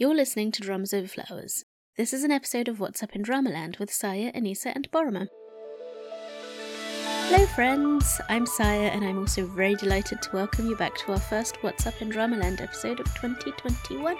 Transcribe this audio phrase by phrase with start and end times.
[0.00, 1.64] You're listening to Dramas Over Flowers.
[1.96, 5.26] This is an episode of What's Up in Dramaland with Saya, Anissa, and Paroma.
[7.26, 8.20] Hello, friends!
[8.28, 11.84] I'm Saya, and I'm also very delighted to welcome you back to our first What's
[11.88, 14.16] Up in Dramaland episode of 2021.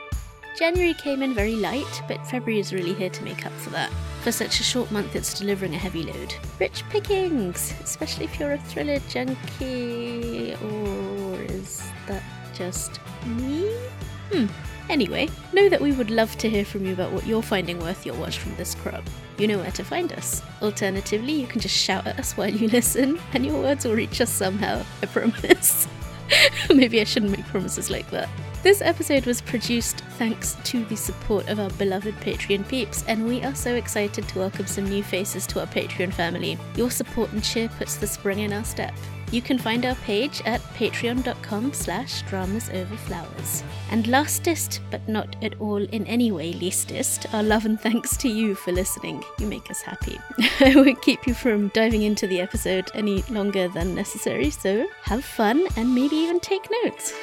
[0.59, 3.93] January came in very light, but February is really here to make up for that.
[4.25, 6.35] For such a short month, it's delivering a heavy load.
[6.59, 13.71] Rich pickings, especially if you're a thriller junkie, or is that just me?
[14.33, 14.47] Hmm.
[14.89, 18.07] Anyway, know that we would love to hear from you about what you're finding worth
[18.07, 19.05] your watch from this crop.
[19.37, 20.43] You know where to find us.
[20.63, 24.21] Alternatively, you can just shout at us while you listen, and your words will reach
[24.21, 25.87] us somehow, I promise.
[26.75, 28.29] Maybe I shouldn't make promises like that.
[28.69, 33.43] This episode was produced thanks to the support of our beloved Patreon peeps, and we
[33.43, 36.59] are so excited to welcome some new faces to our Patreon family.
[36.77, 38.93] Your support and cheer puts the spring in our step.
[39.33, 43.63] You can find our page at patreon.com slash dramasoverflowers.
[43.91, 48.29] And lastest, but not at all in any way leastest, our love and thanks to
[48.29, 49.25] you for listening.
[49.39, 50.21] You make us happy.
[50.61, 55.25] I won't keep you from diving into the episode any longer than necessary, so have
[55.25, 57.15] fun and maybe even take notes.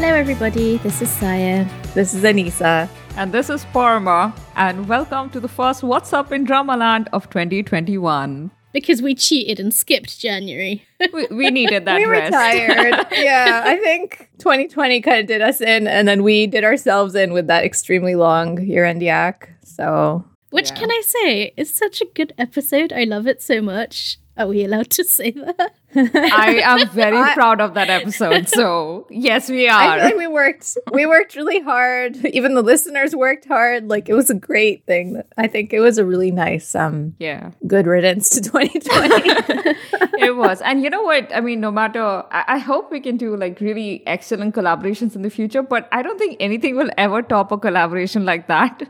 [0.00, 0.76] Hello, everybody.
[0.78, 1.66] This is Saya.
[1.92, 2.88] This is Anissa.
[3.16, 8.52] And this is Parma, and welcome to the first What's Up in Dramaland of 2021.
[8.72, 10.86] Because we cheated and skipped January.
[11.12, 12.32] We, we needed that we were rest.
[12.32, 13.06] tired.
[13.12, 17.32] yeah, I think 2020 kind of did us in, and then we did ourselves in
[17.32, 19.50] with that extremely long year-end yak.
[19.64, 20.76] So, Which Yeah.
[20.76, 22.92] can I say is such a good episode.
[22.92, 24.18] I love it so much.
[24.36, 25.74] Are we allowed to say that?
[25.96, 28.48] I am very I- proud of that episode.
[28.48, 29.94] So, yes, we I are.
[29.98, 30.76] feel like we worked.
[30.92, 32.16] We worked really hard.
[32.26, 33.88] Even the listeners worked hard.
[33.88, 35.22] Like it was a great thing.
[35.36, 39.74] I think it was a really nice, um, yeah, good riddance to 2020.
[40.20, 40.60] it was.
[40.62, 41.34] And you know what?
[41.34, 45.22] I mean, no matter, I, I hope we can do like really excellent collaborations in
[45.22, 48.82] the future, but I don't think anything will ever top a collaboration like that.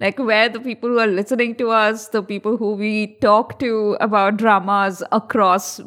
[0.00, 3.96] like, where the people who are listening to us, the people who we talk to
[4.00, 5.80] about dramas across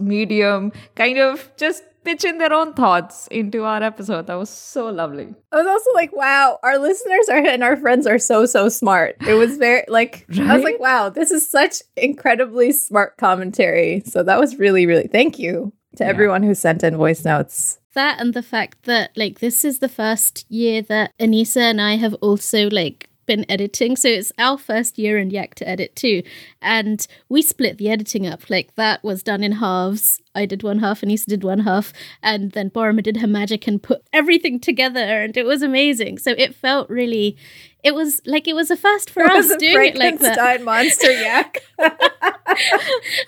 [0.69, 4.25] medium, kind of just pitch in their own thoughts into our episode.
[4.27, 5.35] That was so lovely.
[5.51, 9.15] I was also like, wow, our listeners are and our friends are so so smart.
[9.27, 14.01] It was very like I was like, wow, this is such incredibly smart commentary.
[14.05, 16.09] So that was really really thank you to Yeah.
[16.09, 17.77] everyone who sent in voice notes.
[17.93, 21.97] That and the fact that like this is the first year that Anissa and I
[21.97, 23.95] have also like been editing.
[23.95, 26.21] So it's our first year in Yak to edit too.
[26.61, 28.49] And we split the editing up.
[28.49, 30.21] Like that was done in halves.
[30.35, 33.81] I did one half, Anissa did one half, and then Paroma did her magic and
[33.81, 36.17] put everything together and it was amazing.
[36.17, 37.37] So it felt really
[37.83, 40.19] it was like it was a first for It us was a doing it like
[40.19, 40.35] that.
[40.35, 41.59] Frankenstein monster yak.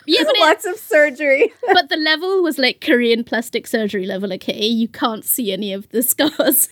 [0.05, 1.53] Yeah, but it, Lots of surgery.
[1.73, 4.65] but the level was like Korean plastic surgery level, okay?
[4.65, 6.67] You can't see any of the scars.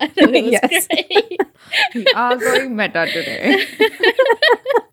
[0.00, 0.86] I know it was Yes.
[0.88, 1.40] great.
[1.94, 3.66] We are going meta today.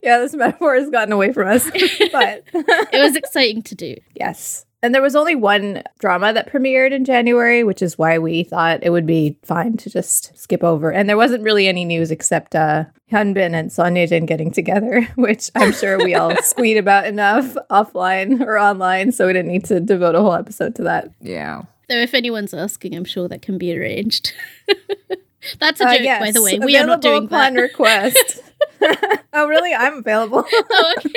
[0.02, 1.66] yeah, this metaphor has gotten away from us.
[2.12, 3.96] But it was exciting to do.
[4.16, 4.66] yes.
[4.84, 8.80] And there was only one drama that premiered in January, which is why we thought
[8.82, 10.92] it would be fine to just skip over.
[10.92, 15.04] And there wasn't really any news except uh, Hyun Bin and Son Ye-jin getting together,
[15.16, 19.66] which I'm sure we all squeed about enough offline or online, so we didn't need
[19.66, 21.12] to devote a whole episode to that.
[21.22, 21.62] Yeah.
[21.90, 24.34] So if anyone's asking, I'm sure that can be arranged.
[25.60, 26.58] That's a Uh, joke, by the way.
[26.60, 27.52] We are not available doing that.
[27.54, 28.42] upon request.
[29.34, 29.74] oh, really?
[29.74, 30.44] I'm available.
[30.52, 31.14] Oh, okay.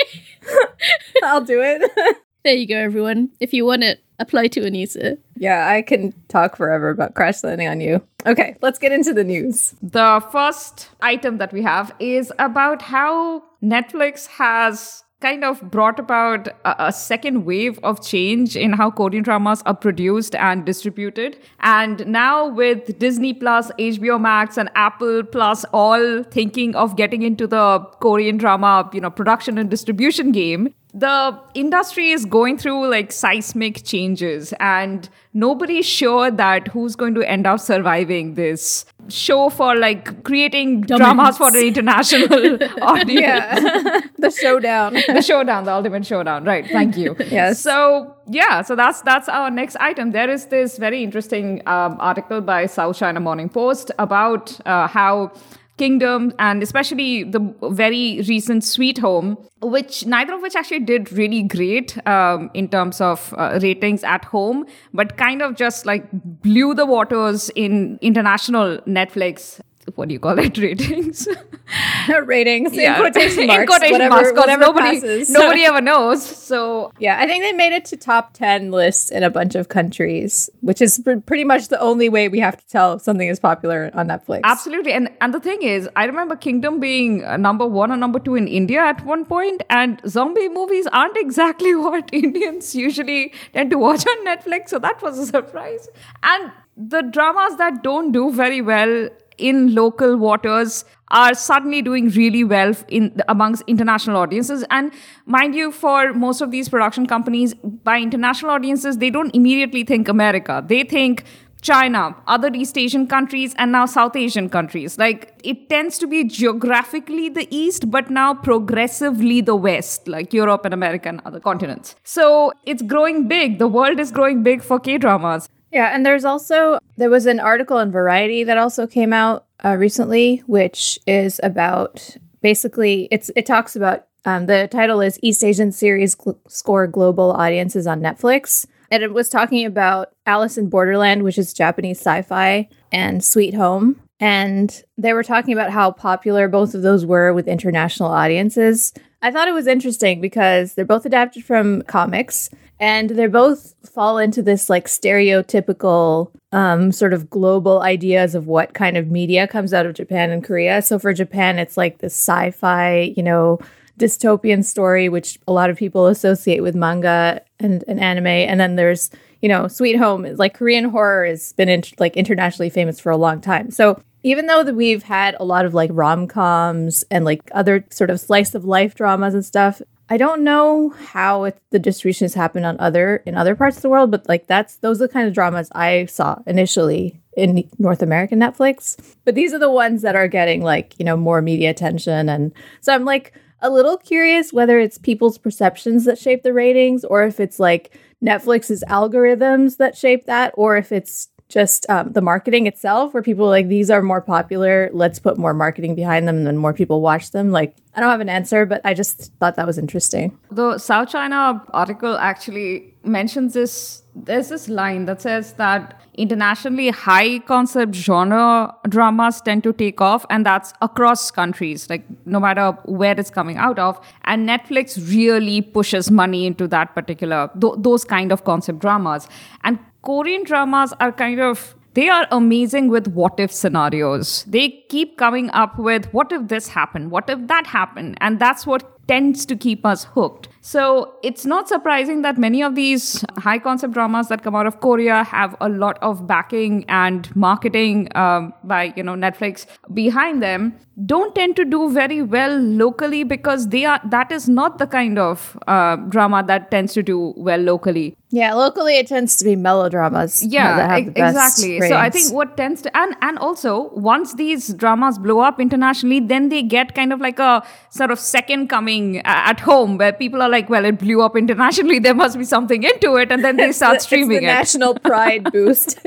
[1.23, 2.17] I'll do it.
[2.45, 3.31] There you go, everyone.
[3.39, 5.17] If you want it, apply to Anissa.
[5.35, 8.03] Yeah, I can talk forever about crash landing on you.
[8.27, 9.73] Okay, let's get into the news.
[9.81, 16.49] The first item that we have is about how Netflix has kind of brought about
[16.65, 21.39] a, a second wave of change in how Korean dramas are produced and distributed.
[21.61, 27.47] And now with Disney Plus, HBO Max, and Apple Plus all thinking of getting into
[27.47, 33.11] the Korean drama, you know, production and distribution game, the industry is going through like
[33.11, 39.75] seismic changes and nobody's sure that who's going to end up surviving this show for
[39.75, 43.19] like creating dramas for an international audience.
[43.19, 44.93] Yeah, the showdown.
[44.93, 46.45] the showdown the ultimate showdown.
[46.45, 47.13] Right thank you.
[47.19, 47.59] Yes.
[47.59, 50.11] so yeah so that's that's our next item.
[50.11, 55.33] There is this very interesting um, article by south china morning post about uh, how
[55.77, 57.39] kingdom and especially the
[57.71, 63.01] very recent sweet home which neither of which actually did really great um, in terms
[63.01, 68.77] of uh, ratings at home but kind of just like blew the waters in international
[68.87, 69.59] netflix
[69.95, 71.27] what do you call it ratings
[72.25, 72.95] ratings Yeah.
[72.95, 75.29] in quotation marks, in quotation whatever, marks whatever nobody passes.
[75.29, 79.23] nobody ever knows so Yeah, I think they made it to top 10 lists in
[79.23, 82.67] a bunch of countries, which is pr- pretty much the only way we have to
[82.67, 84.41] tell if something is popular on Netflix.
[84.43, 84.91] Absolutely.
[84.93, 88.35] And and the thing is, I remember Kingdom being uh, number one or number two
[88.35, 93.77] in India at one point, and zombie movies aren't exactly what Indians usually tend to
[93.77, 94.69] watch on Netflix.
[94.69, 95.89] So that was a surprise.
[96.23, 102.43] And the dramas that don't do very well in local waters are suddenly doing really
[102.43, 104.91] well in amongst international audiences and
[105.25, 107.53] mind you for most of these production companies
[107.83, 111.23] by international audiences they don't immediately think america they think
[111.65, 114.99] China, other East Asian countries, and now South Asian countries.
[114.99, 120.63] Like it tends to be geographically the East, but now progressively the West, like Europe
[120.65, 121.95] and America and other continents.
[122.03, 123.57] So it's growing big.
[123.57, 125.49] The world is growing big for K dramas.
[125.75, 129.75] Yeah, and there's also there was an article in Variety that also came out uh,
[129.75, 135.73] recently, which is about basically it's it talks about um, the title is East Asian
[135.73, 141.23] series gl- score global audiences on Netflix, and it was talking about Alice in Borderland,
[141.23, 146.73] which is Japanese sci-fi, and Sweet Home, and they were talking about how popular both
[146.73, 148.93] of those were with international audiences.
[149.25, 152.47] I thought it was interesting because they're both adapted from comics
[152.79, 158.75] and they both fall into this like stereotypical um, sort of global ideas of what
[158.75, 160.79] kind of media comes out of Japan and Korea.
[160.83, 163.57] So for Japan, it's like this sci-fi, you know,
[163.97, 168.27] dystopian story, which a lot of people associate with manga and, and anime.
[168.27, 169.09] And then there's,
[169.41, 173.17] you know, Sweet Home, like Korean horror has been in, like internationally famous for a
[173.17, 173.71] long time.
[173.71, 178.09] So even though that we've had a lot of like rom-coms and like other sort
[178.09, 182.33] of slice of life dramas and stuff, I don't know how it, the distribution has
[182.33, 185.13] happened on other in other parts of the world, but like that's those are the
[185.13, 188.97] kind of dramas I saw initially in North American Netflix.
[189.25, 192.51] But these are the ones that are getting like you know more media attention, and
[192.81, 193.31] so I'm like
[193.61, 197.95] a little curious whether it's people's perceptions that shape the ratings, or if it's like
[198.23, 203.47] Netflix's algorithms that shape that, or if it's just um, the marketing itself, where people
[203.47, 204.89] like these are more popular.
[204.93, 207.51] Let's put more marketing behind them, and then more people watch them.
[207.51, 210.37] Like I don't have an answer, but I just thought that was interesting.
[210.51, 214.03] The South China article actually mentions this.
[214.15, 220.25] There's this line that says that internationally high concept genre dramas tend to take off,
[220.29, 223.99] and that's across countries, like no matter where it's coming out of.
[224.23, 229.27] And Netflix really pushes money into that particular, th- those kind of concept dramas.
[229.63, 234.43] And Korean dramas are kind of they are amazing with what if scenarios.
[234.45, 237.09] They keep coming up with what if this happened?
[237.09, 238.17] What if that happened?
[238.19, 240.49] And that's what tends to keep us hooked.
[240.65, 244.79] So it's not surprising that many of these high concept dramas that come out of
[244.79, 250.75] Korea have a lot of backing and marketing um, by you know Netflix behind them.
[251.05, 255.19] Don't tend to do very well locally because they are that is not the kind
[255.19, 258.15] of uh, drama that tends to do well locally.
[258.31, 260.41] Yeah, locally it tends to be melodramas.
[260.41, 261.89] you know, Yeah, that have the best exactly.
[261.89, 266.19] So I think what tends to and and also once these dramas blow up internationally,
[266.21, 270.41] then they get kind of like a sort of second coming at home where people
[270.41, 273.57] are like, well, it blew up internationally, there must be something into it, and then
[273.57, 274.47] they start streaming the it.
[274.47, 275.99] national pride boost.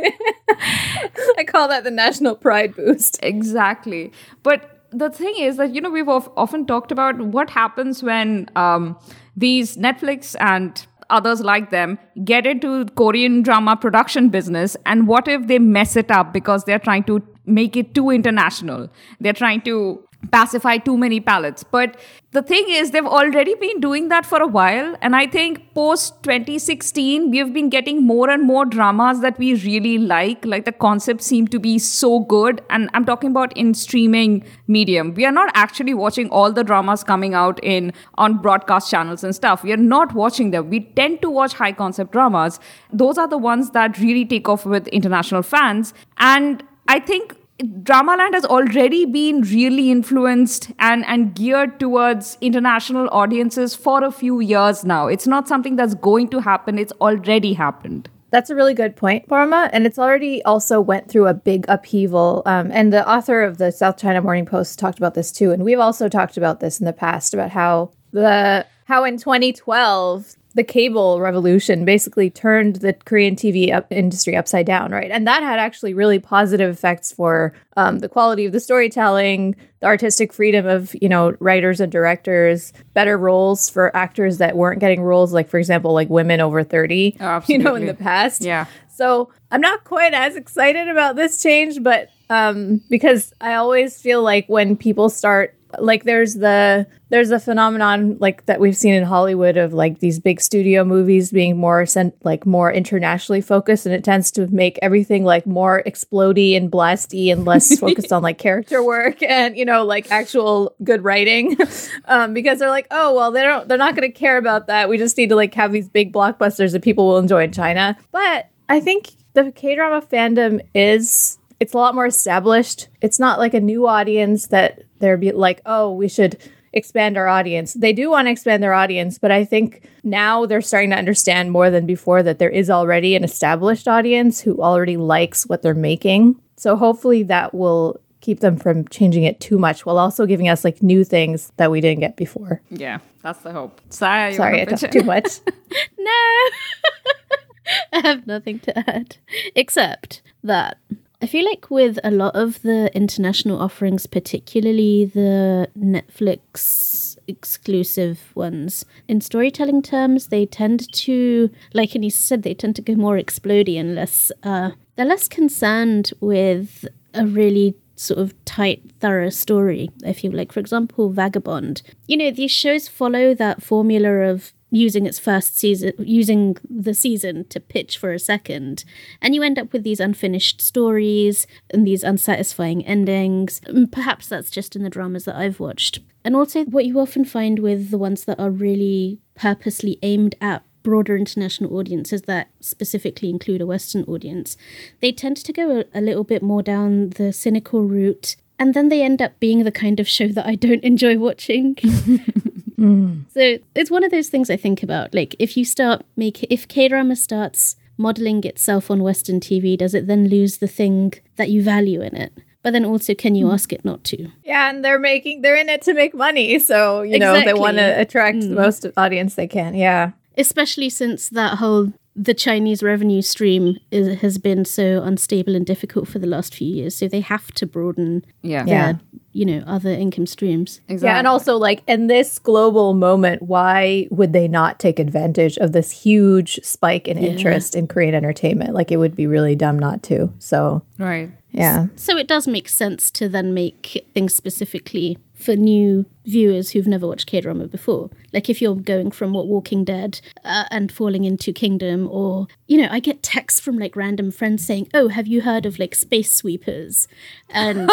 [1.39, 3.19] I call that the national pride boost.
[3.23, 4.13] Exactly.
[4.43, 8.49] But the thing is that, you know, we've of- often talked about what happens when
[8.57, 8.97] um,
[9.37, 15.47] these Netflix and others like them get into Korean drama production business and what if
[15.47, 18.89] they mess it up because they're trying to make it too international.
[19.21, 21.63] They're trying to pacify too many palates.
[21.63, 21.99] But
[22.33, 24.97] the thing is, they've already been doing that for a while.
[25.01, 29.97] And I think post 2016, we've been getting more and more dramas that we really
[29.97, 30.45] like.
[30.45, 32.61] Like the concepts seem to be so good.
[32.69, 35.15] And I'm talking about in streaming medium.
[35.15, 39.35] We are not actually watching all the dramas coming out in on broadcast channels and
[39.35, 39.63] stuff.
[39.63, 40.69] We are not watching them.
[40.69, 42.61] We tend to watch high concept dramas.
[42.93, 45.95] Those are the ones that really take off with international fans.
[46.19, 53.75] And I think Dramaland has already been really influenced and, and geared towards international audiences
[53.75, 55.09] for a few years now.
[55.09, 58.09] It's not something that's going to happen, it's already happened.
[58.31, 59.71] That's a really good point, Parma.
[59.73, 62.43] And it's already also went through a big upheaval.
[62.47, 65.51] Um, and the author of the South China Morning Post talked about this too.
[65.51, 70.37] And we've also talked about this in the past about how the how in 2012
[70.55, 75.11] the cable revolution basically turned the Korean TV up industry upside down, right?
[75.11, 79.87] And that had actually really positive effects for um, the quality of the storytelling, the
[79.87, 85.03] artistic freedom of you know writers and directors, better roles for actors that weren't getting
[85.03, 88.43] roles, like for example, like women over thirty, Oh, you know, in the past.
[88.43, 88.67] Yeah.
[88.89, 94.23] So I'm not quite as excited about this change, but um, because I always feel
[94.23, 99.05] like when people start like there's the there's a phenomenon like that we've seen in
[99.05, 103.95] Hollywood of like these big studio movies being more sent like more internationally focused and
[103.95, 108.39] it tends to make everything like more explody and blasty and less focused on like
[108.39, 111.57] character work and you know like actual good writing.
[112.05, 114.89] Um, because they're like oh well they don't they're not going to care about that.
[114.89, 117.97] We just need to like have these big blockbusters that people will enjoy in China.
[118.13, 122.89] But I think the K drama fandom is it's a lot more established.
[123.01, 126.39] It's not like a new audience that they're be like, oh, we should
[126.73, 127.75] expand our audience.
[127.75, 131.51] They do want to expand their audience, but I think now they're starting to understand
[131.51, 135.75] more than before that there is already an established audience who already likes what they're
[135.75, 136.41] making.
[136.57, 140.65] So hopefully that will keep them from changing it too much while also giving us
[140.65, 142.61] like new things that we didn't get before.
[142.71, 143.81] Yeah, that's the hope.
[143.91, 145.41] Sorry, Sorry, I talked too much.
[145.99, 146.11] no.
[147.93, 149.17] I have nothing to add
[149.55, 150.79] except that
[151.21, 158.85] I feel like with a lot of the international offerings, particularly the Netflix exclusive ones,
[159.09, 163.81] in storytelling terms, they tend to, like Anissa said, they tend to go more explodey
[163.81, 169.91] and less, uh, they're less concerned with a really sort of tight, thorough story.
[170.07, 171.83] I feel like, for example, Vagabond.
[172.07, 177.45] You know, these shows follow that formula of using its first season using the season
[177.49, 178.85] to pitch for a second.
[179.23, 183.61] And you end up with these unfinished stories and these unsatisfying endings.
[183.67, 186.01] And perhaps that's just in the dramas that i've watched.
[186.25, 190.63] And also what you often find with the ones that are really purposely aimed at
[190.83, 194.57] broader international audiences that specifically include a western audience
[195.01, 198.89] they tend to go a, a little bit more down the cynical route and then
[198.89, 201.75] they end up being the kind of show that i don't enjoy watching
[202.79, 203.25] mm.
[203.33, 205.15] so it's one of those things I think about.
[205.15, 209.95] Like, if you start make if K drama starts modeling itself on Western TV, does
[209.95, 212.33] it then lose the thing that you value in it?
[212.63, 213.55] But then also, can you hmm.
[213.55, 214.29] ask it not to?
[214.45, 217.77] Yeah, and they're making they're in it to make money, so you know they want
[217.79, 218.55] to attract the hmm.
[218.55, 219.75] most audience they can.
[219.75, 220.13] Yeah.
[220.37, 226.09] Especially since that whole the Chinese revenue stream is, has been so unstable and difficult
[226.09, 226.97] for the last few years.
[226.97, 228.65] So they have to broaden Yeah.
[228.67, 228.95] Yeah.
[229.33, 230.81] you know, other income streams.
[230.89, 231.07] Exactly.
[231.07, 235.71] Yeah, and also like in this global moment, why would they not take advantage of
[235.71, 238.75] this huge spike in interest in Korean entertainment?
[238.75, 240.33] Like it would be really dumb not to.
[240.41, 241.31] So right.
[241.59, 241.87] Yeah.
[241.97, 247.07] So it does make sense to then make things specifically for new viewers who've never
[247.07, 248.11] watched K drama before.
[248.33, 252.77] Like if you're going from what Walking Dead uh, and falling into Kingdom, or you
[252.81, 255.95] know, I get texts from like random friends saying, "Oh, have you heard of like
[255.95, 257.07] Space Sweepers?"
[257.51, 257.89] And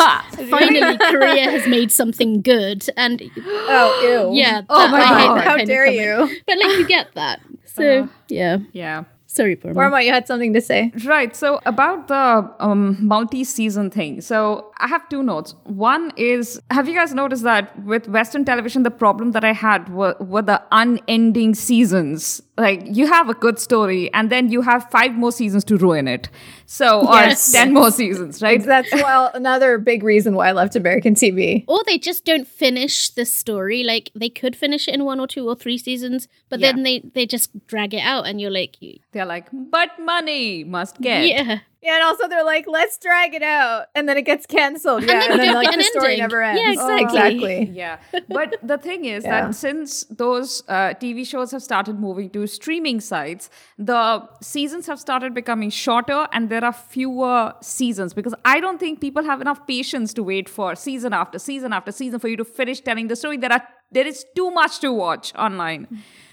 [0.50, 2.88] finally, Korea has made something good.
[2.98, 4.38] And Oh, ew.
[4.38, 5.44] yeah, Oh that- my I god.
[5.44, 6.30] How dare you?
[6.48, 7.42] But like you get that.
[7.66, 9.04] So yeah, Yeah.
[9.36, 9.74] Sorry, Burma.
[9.76, 10.92] Burma, you had something to say.
[11.06, 11.36] Right.
[11.36, 14.22] So about the um, multi-season thing.
[14.22, 15.56] So I have two notes.
[15.64, 19.90] One is, have you guys noticed that with Western television, the problem that I had
[19.90, 22.42] were, were the unending seasons.
[22.58, 26.08] Like you have a good story, and then you have five more seasons to ruin
[26.08, 26.30] it.
[26.66, 27.52] So or Yes.
[27.52, 28.62] ten more seasons, right?
[28.74, 31.64] That's well another big reason why I left American TV.
[31.68, 35.28] or they just don't finish the story like they could finish it in one or
[35.28, 36.72] two or three seasons but Yeah.
[36.72, 40.64] then they they just drag it out and you're like y- They're like, but money
[40.64, 41.28] must get.
[41.28, 45.04] yeah Yeah, and also they're like, let's drag it out, and then it gets canceled.
[45.04, 46.20] Yeah, then and then, like get the an story ending.
[46.28, 46.62] never ends.
[46.62, 47.54] Yeah, exactly.
[47.56, 47.56] exactly.
[47.82, 47.98] yeah
[48.38, 49.42] but the thing is Yeah.
[49.48, 54.04] that since those uh, tv shows have started moving to streaming sites the
[54.42, 59.24] seasons have started becoming shorter and there are fewer seasons because i don't think people
[59.32, 62.80] have enough patience to wait for season after season after season for you to finish
[62.82, 65.88] telling the story there are there is too much to watch online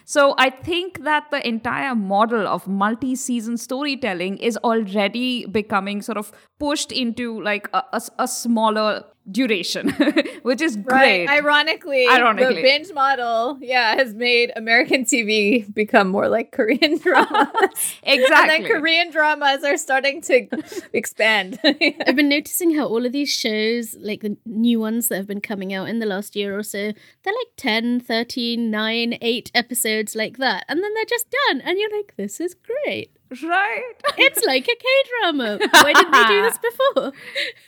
[0.05, 6.33] so I think that the entire model of multi-season storytelling is already becoming sort of
[6.59, 9.91] pushed into like a, a, a smaller duration,
[10.43, 11.27] which is great.
[11.27, 11.29] Right.
[11.29, 12.57] Ironically, Ironically.
[12.57, 17.97] the binge model, yeah, has made American TV become more like Korean dramas.
[18.03, 18.63] And exactly.
[18.69, 20.49] then Korean dramas are starting to
[20.93, 21.59] expand.
[21.65, 25.41] i've been noticing how all of these shows like the new ones that have been
[25.41, 30.15] coming out in the last year or so they're like 10 13 9 8 episodes
[30.15, 33.93] like that and then they're just done and you're like this is great right.
[34.19, 36.59] it's like a k-drama why didn't they do this
[36.95, 37.13] before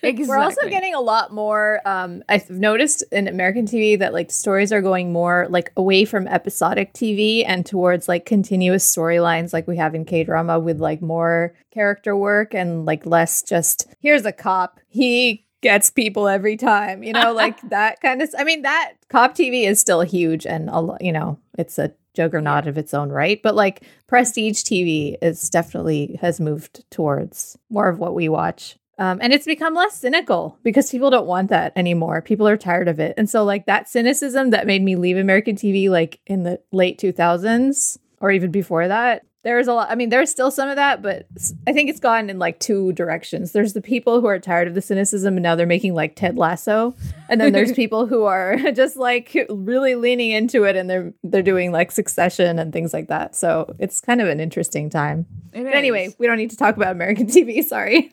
[0.02, 0.26] exactly.
[0.26, 1.80] We're also getting a lot more.
[1.84, 6.28] Um, I've noticed in American TV that like stories are going more like away from
[6.28, 11.02] episodic TV and towards like continuous storylines, like we have in K drama, with like
[11.02, 14.80] more character work and like less just here's a cop.
[14.88, 18.32] He gets people every time, you know, like that kind of.
[18.38, 21.92] I mean, that cop TV is still huge and a lot, you know, it's a
[22.14, 23.40] juggernaut of its own right.
[23.42, 28.76] But like prestige TV is definitely has moved towards more of what we watch.
[28.98, 32.22] Um, and it's become less cynical because people don't want that anymore.
[32.22, 33.14] People are tired of it.
[33.16, 37.00] And so, like, that cynicism that made me leave American TV, like in the late
[37.00, 39.90] 2000s or even before that, there's a lot.
[39.90, 41.28] I mean, there's still some of that, but
[41.66, 43.52] I think it's gone in like two directions.
[43.52, 46.36] There's the people who are tired of the cynicism and now they're making like Ted
[46.36, 46.94] Lasso.
[47.28, 51.42] And then there's people who are just like really leaning into it and they're they're
[51.42, 53.36] doing like succession and things like that.
[53.36, 55.26] So it's kind of an interesting time.
[55.52, 57.62] It But anyway, we don't need to talk about American TV.
[57.62, 58.12] Sorry.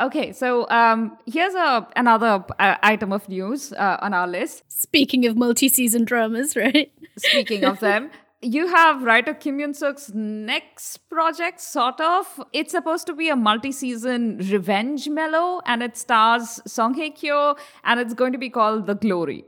[0.00, 4.62] Okay, so um, here's a another uh, item of news uh, on our list.
[4.68, 6.92] Speaking of multi-season dramas, right?
[7.16, 12.40] Speaking of them, you have writer Kim Eun Sook's next project, sort of.
[12.52, 17.98] It's supposed to be a multi-season revenge mellow, and it stars Song Hye Kyo, and
[17.98, 19.44] it's going to be called The Glory.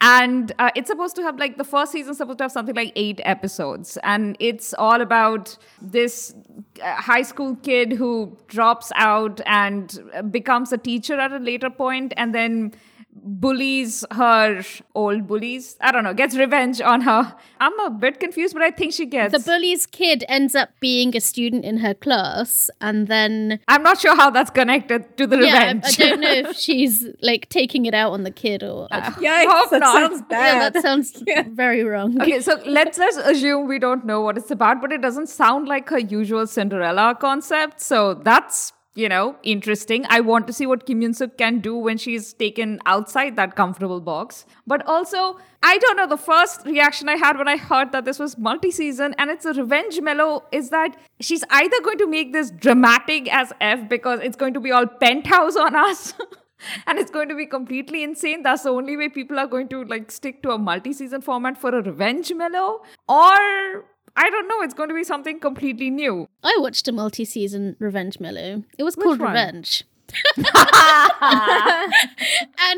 [0.00, 2.92] And uh, it's supposed to have like the first season supposed to have something like
[2.94, 6.32] eight episodes, and it's all about this
[6.80, 11.70] uh, high school kid who drops out and uh, becomes a teacher at a later
[11.70, 12.72] point, and then
[13.14, 14.62] bullies her
[14.94, 15.76] old bullies.
[15.80, 17.34] I don't know, gets revenge on her.
[17.60, 19.32] I'm a bit confused, but I think she gets.
[19.32, 24.00] The bully's kid ends up being a student in her class, and then I'm not
[24.00, 25.84] sure how that's connected to the yeah, I, revenge.
[26.00, 28.88] I don't know if she's like taking it out on the kid or.
[28.90, 30.10] Uh, I don't- Hope that not.
[30.10, 32.20] sounds yeah, that sounds very wrong.
[32.20, 35.68] okay, so let's let's assume we don't know what it's about, but it doesn't sound
[35.68, 37.80] like her usual Cinderella concept.
[37.80, 40.04] So that's you know interesting.
[40.08, 43.54] I want to see what Kim Eun Sook can do when she's taken outside that
[43.54, 44.44] comfortable box.
[44.66, 46.06] But also, I don't know.
[46.08, 49.52] The first reaction I had when I heard that this was multi-season and it's a
[49.52, 54.36] revenge mellow is that she's either going to make this dramatic as f because it's
[54.36, 56.14] going to be all penthouse on us.
[56.86, 58.42] and it's going to be completely insane.
[58.42, 61.70] That's the only way people are going to like stick to a multi-season format for
[61.70, 63.84] a revenge mellow, or
[64.18, 64.62] I don't know.
[64.62, 66.28] It's going to be something completely new.
[66.42, 68.64] I watched a multi-season Revenge Mellow.
[68.76, 69.28] It was called one?
[69.28, 69.84] Revenge.
[70.36, 70.46] and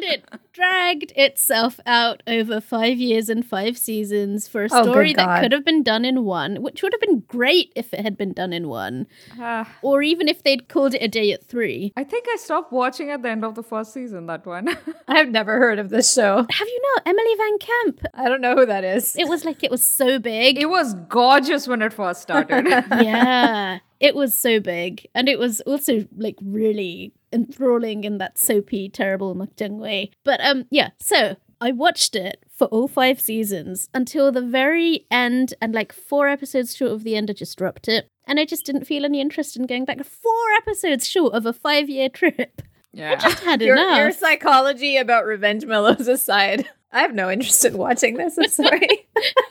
[0.05, 5.43] it dragged itself out over five years and five seasons for a Oh, story that
[5.43, 8.33] could have been done in one, which would have been great if it had been
[8.33, 9.07] done in one,
[9.41, 11.93] Uh, or even if they'd called it a day at three.
[11.97, 14.27] I think I stopped watching at the end of the first season.
[14.27, 14.77] That one.
[15.09, 16.47] I've never heard of this show.
[16.51, 17.03] Have you not?
[17.07, 18.05] Emily VanCamp.
[18.15, 19.17] I don't know who that is.
[19.17, 20.59] It was like it was so big.
[20.59, 22.67] it was gorgeous when it first started.
[22.67, 28.89] yeah, it was so big, and it was also like really enthralling in that soapy,
[28.89, 30.11] terrible makjang way.
[30.25, 30.91] But um, yeah.
[30.99, 36.29] So I watched it for all five seasons until the very end, and like four
[36.29, 39.21] episodes short of the end, I just dropped it, and I just didn't feel any
[39.21, 40.03] interest in going back.
[40.05, 42.63] Four episodes short of a five-year trip.
[42.93, 43.13] yeah.
[43.13, 43.99] I Just had Your, enough.
[43.99, 48.37] your psychology about revenge mellows aside, I have no interest in watching this.
[48.37, 49.07] I'm sorry.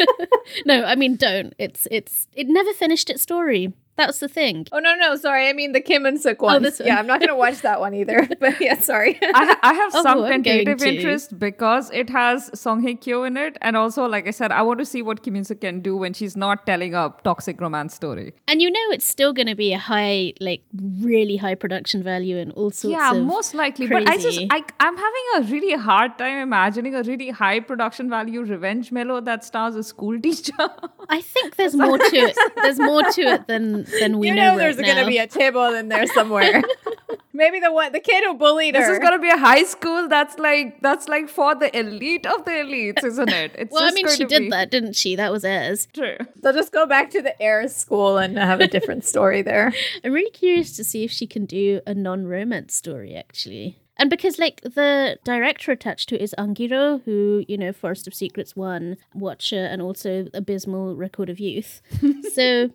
[0.65, 1.53] no, I mean, don't.
[1.57, 3.71] It's it's it never finished its story.
[3.99, 4.65] That's the thing.
[4.71, 5.47] oh no, no, sorry.
[5.49, 6.63] I mean the Kim Eun Sook oh, one.
[6.63, 6.87] this one.
[6.87, 8.27] Yeah, I'm not gonna watch that one either.
[8.39, 9.19] But yeah, sorry.
[9.39, 13.35] I, I have Oh, some I'm tentative interest because it has Song Hye Kyo in
[13.37, 15.81] it, and also, like I said, I want to see what Kim Eun Sook can
[15.81, 18.33] do when she's not telling a toxic romance story.
[18.47, 20.61] And you know it's still going to be a high, like
[21.09, 23.25] really high production value and all sorts yeah, of.
[23.25, 23.87] most likely.
[23.87, 28.09] But I just, I, I'm having a really hard time imagining a really high production
[28.09, 30.69] value revenge mellow that stars a school teacher.
[31.09, 32.37] I think there's more to it.
[32.61, 35.73] There's more to it than than we you know, know, there's gonna be a table
[35.73, 36.61] in there somewhere.
[37.33, 38.87] Maybe the one, the kid who bullied this her.
[38.89, 42.43] This is gonna be a high school that's like that's like for the elite of
[42.43, 43.55] the elites, isn't it?
[43.57, 45.15] It's well, I mean, she did be- that, didn't she?
[45.15, 45.87] That was Heirs.
[45.93, 46.17] True.
[46.41, 49.73] They'll just go back to the Air School and have a different story there.
[50.03, 53.79] I'm really curious to see if she can do a non-romance story, actually.
[53.99, 58.07] And because, like, the director attached to it is Ahn Gil-ho, who, you know, Forest
[58.07, 61.81] of Secrets one, Watcher, and also Abysmal Record of Youth.
[62.33, 62.71] so,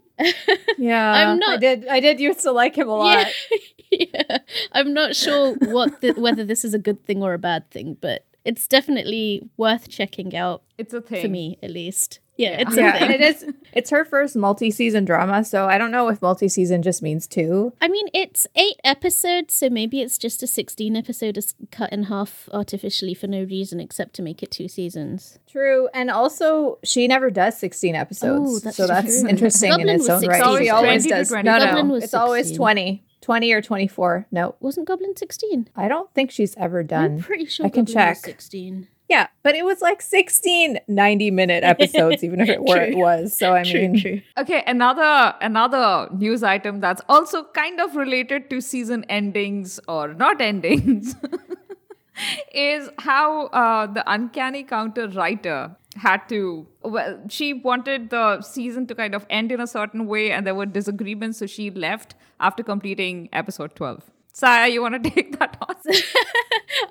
[0.78, 1.86] Yeah, I'm I not- did.
[1.88, 3.26] I did used to like him a lot.
[3.90, 4.38] yeah, yeah.
[4.72, 7.96] I'm not sure what the, whether this is a good thing or a bad thing,
[8.00, 11.22] but it's definitely worth checking out It's a thing.
[11.22, 12.20] for me, at least.
[12.36, 12.60] Yeah, Yeah.
[12.62, 13.02] it's Yeah, thing.
[13.02, 13.46] and it is.
[13.72, 17.72] It's her first multi-season drama, so I don't know if multi-season just means two.
[17.80, 22.04] I mean, it's eight episodes, so maybe it's just a 16 episode is cut in
[22.04, 25.38] half artificially for no reason except to make it two seasons.
[25.48, 29.28] True, and also she never does sixteen episodes, Oh, that's so that's true.
[29.28, 30.38] interesting Goblin in its was own right.
[30.42, 30.58] 16.
[30.64, 31.28] She always does.
[31.28, 31.42] 20.
[31.48, 32.56] No, Goblin no, was it's always 16.
[32.56, 33.04] 20.
[33.20, 34.26] 20 or twenty-four.
[34.32, 35.68] No, Wasn't Goblin 16?
[35.74, 37.04] I don't think she's ever done.
[37.04, 37.22] I'm done.
[37.22, 38.24] pretty sure I can Goblin was check.
[38.24, 38.88] 16.
[39.14, 43.36] Yeah, but it was like 16 90 minute episodes, even if it were it was.
[43.36, 44.20] So I True, mean, true.
[44.38, 50.40] Okay, another another news item that's also kind of related to season endings or not
[50.40, 51.14] endings
[52.52, 58.94] is how uh, the Uncanny Counter writer had to well she wanted the season to
[59.00, 62.64] kind of end in a certain way and there were disagreements so she left after
[62.64, 65.76] completing episode 12 Saya, you want to take that on?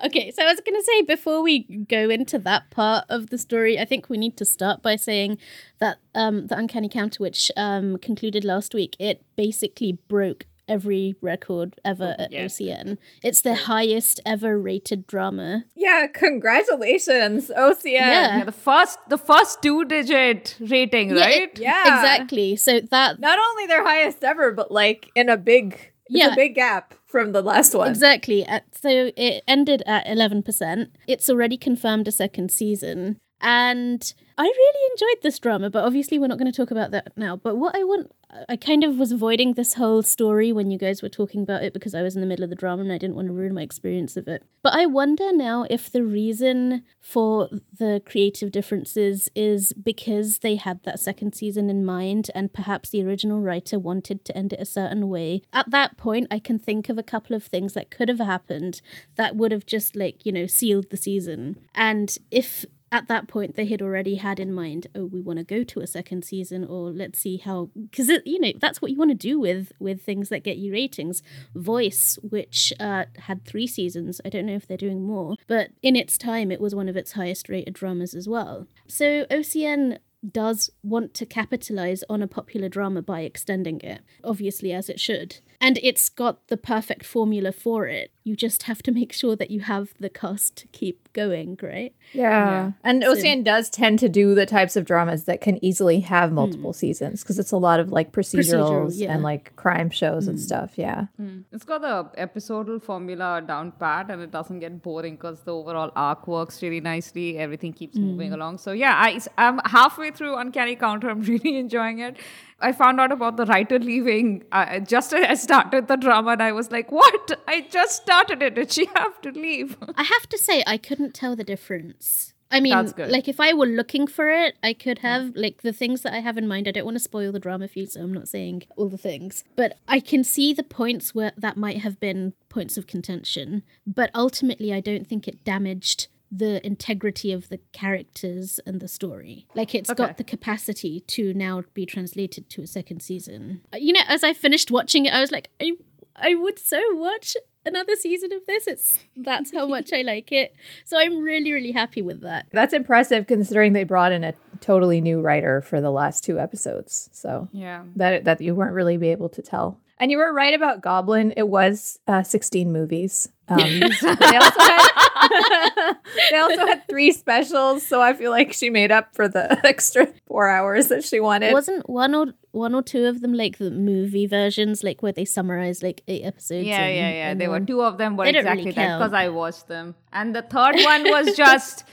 [0.06, 3.36] okay, so I was going to say before we go into that part of the
[3.36, 5.36] story, I think we need to start by saying
[5.78, 11.78] that um, the Uncanny Counter, which um, concluded last week, it basically broke every record
[11.84, 12.46] ever at Yeah.
[12.46, 12.96] OCN.
[13.22, 15.64] It's the highest ever rated drama.
[15.76, 17.84] Yeah, congratulations, OCN.
[17.84, 18.38] Yeah.
[18.38, 21.42] Yeah, the first the first two digit rating, Yeah, right?
[21.42, 21.82] it- Yeah.
[21.94, 22.56] Exactly.
[22.56, 26.32] So that Not only their highest ever, but like in a big, Yeah.
[26.32, 27.88] a big gap from the last one.
[27.88, 28.46] Exactly.
[28.46, 30.88] Uh, So it ended at 11%.
[31.06, 33.18] It's already confirmed a second season.
[33.40, 37.12] And I really enjoyed this drama, but obviously we're not going to talk about that
[37.16, 37.36] now.
[37.36, 38.10] But what I want,
[38.48, 41.72] I kind of was avoiding this whole story when you guys were talking about it
[41.72, 43.54] because I was in the middle of the drama and I didn't want to ruin
[43.54, 44.42] my experience of it.
[44.62, 50.82] But I wonder now if the reason for the creative differences is because they had
[50.84, 54.66] that second season in mind and perhaps the original writer wanted to end it a
[54.66, 55.42] certain way.
[55.52, 58.80] At that point, I can think of a couple of things that could have happened
[59.16, 61.58] that would have just like, you know, sealed the season.
[61.74, 65.44] And if at that point they had already had in mind oh we want to
[65.44, 68.96] go to a second season or let's see how because you know that's what you
[68.96, 71.20] want to do with with things that get you ratings.
[71.56, 75.96] Voice which uh, had three seasons i don't know if they're doing more but in
[75.96, 78.68] its time it was one of its highest rated dramas as well.
[78.86, 79.98] So ocn
[80.30, 85.40] does want to capitalize on a popular drama by extending it obviously as it should
[85.64, 89.50] and it's got the perfect formula for it you just have to make sure that
[89.50, 92.72] you have the cast to keep going right Yeah.
[92.82, 96.30] And So- OCN does tend to do the types of dramas that can easily have
[96.30, 96.36] hmm.
[96.36, 99.12] multiple seasons because it's a lot of like procedurals yeah.
[99.12, 100.42] and like crime shows and hmm.
[100.42, 100.72] stuff.
[100.76, 101.06] Yeah.
[101.16, 101.40] Hmm.
[101.52, 105.90] It's got the episodal formula down pat and it doesn't get boring because the overall
[105.94, 107.38] arc works really nicely.
[107.38, 108.58] Everything keeps moving along.
[108.58, 111.10] So, yeah, I, I'm halfway through Uncanny Counter.
[111.10, 112.16] I'm really enjoying it.
[112.60, 116.42] I found out about the writer leaving uh, just as I started the drama and
[116.42, 117.40] I was like, what?
[117.46, 118.54] I just started it.
[118.54, 119.76] Did she have to leave?
[119.96, 122.34] I have to say, I couldn't tell the difference.
[122.50, 126.02] I mean, like if I were looking for it, I could have like the things
[126.02, 126.68] that I have in mind.
[126.68, 128.96] I don't want to spoil the drama for you, so I'm not saying all the
[128.98, 133.64] things, but I can see the points where that might have been points of contention.
[133.84, 139.46] But ultimately, I don't think it damaged the integrity of the characters and the story.
[139.54, 139.96] Like it's Okay.
[140.04, 143.60] got the capacity to now be translated to a second season.
[143.72, 145.72] Uh, You know, as I finished watching it, I was like, I
[146.16, 148.66] I would so watch another season of this.
[148.66, 150.54] It's that's how much I like it.
[150.84, 152.46] So I'm really really happy with that.
[152.52, 157.10] That's impressive considering they brought in a totally new writer for the last two episodes.
[157.12, 157.82] So yeah.
[157.96, 159.78] that that you weren't really be able to tell.
[159.98, 161.32] And you were right about Goblin.
[161.36, 163.28] It was uh, 16 movies.
[163.46, 165.94] Um, they, also had,
[166.30, 170.08] they also had three specials, so I feel like she made up for the extra
[170.26, 171.52] four hours that she wanted.
[171.52, 175.26] Wasn't one or one or two of them like the movie versions, like where they
[175.26, 176.66] summarize like eight episodes?
[176.66, 177.30] Yeah, in- yeah, yeah.
[177.32, 179.94] in There were two of them were They exactly really that because I watched them,
[180.12, 181.84] and the third one was just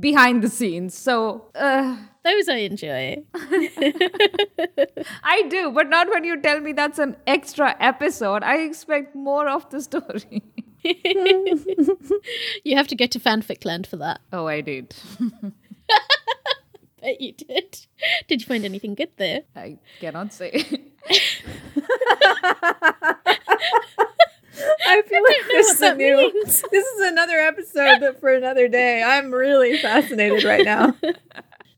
[0.00, 0.96] behind the scenes.
[0.96, 3.22] So uh, Those I enjoy.
[3.34, 4.08] I
[5.48, 8.42] do, but not when you tell me that's an extra episode.
[8.42, 10.42] I expect more of the story.
[12.62, 14.20] You have to go to fanfic land for that.
[14.34, 14.94] oh, I did.
[17.00, 17.86] Bet you did.
[18.28, 19.44] Did you find anything good there?
[19.56, 20.52] I cannot say.
[24.86, 26.16] I feel like this is a new.
[26.16, 26.62] means.
[26.70, 29.02] This is another episode for another day.
[29.02, 30.94] I'm really fascinated right now.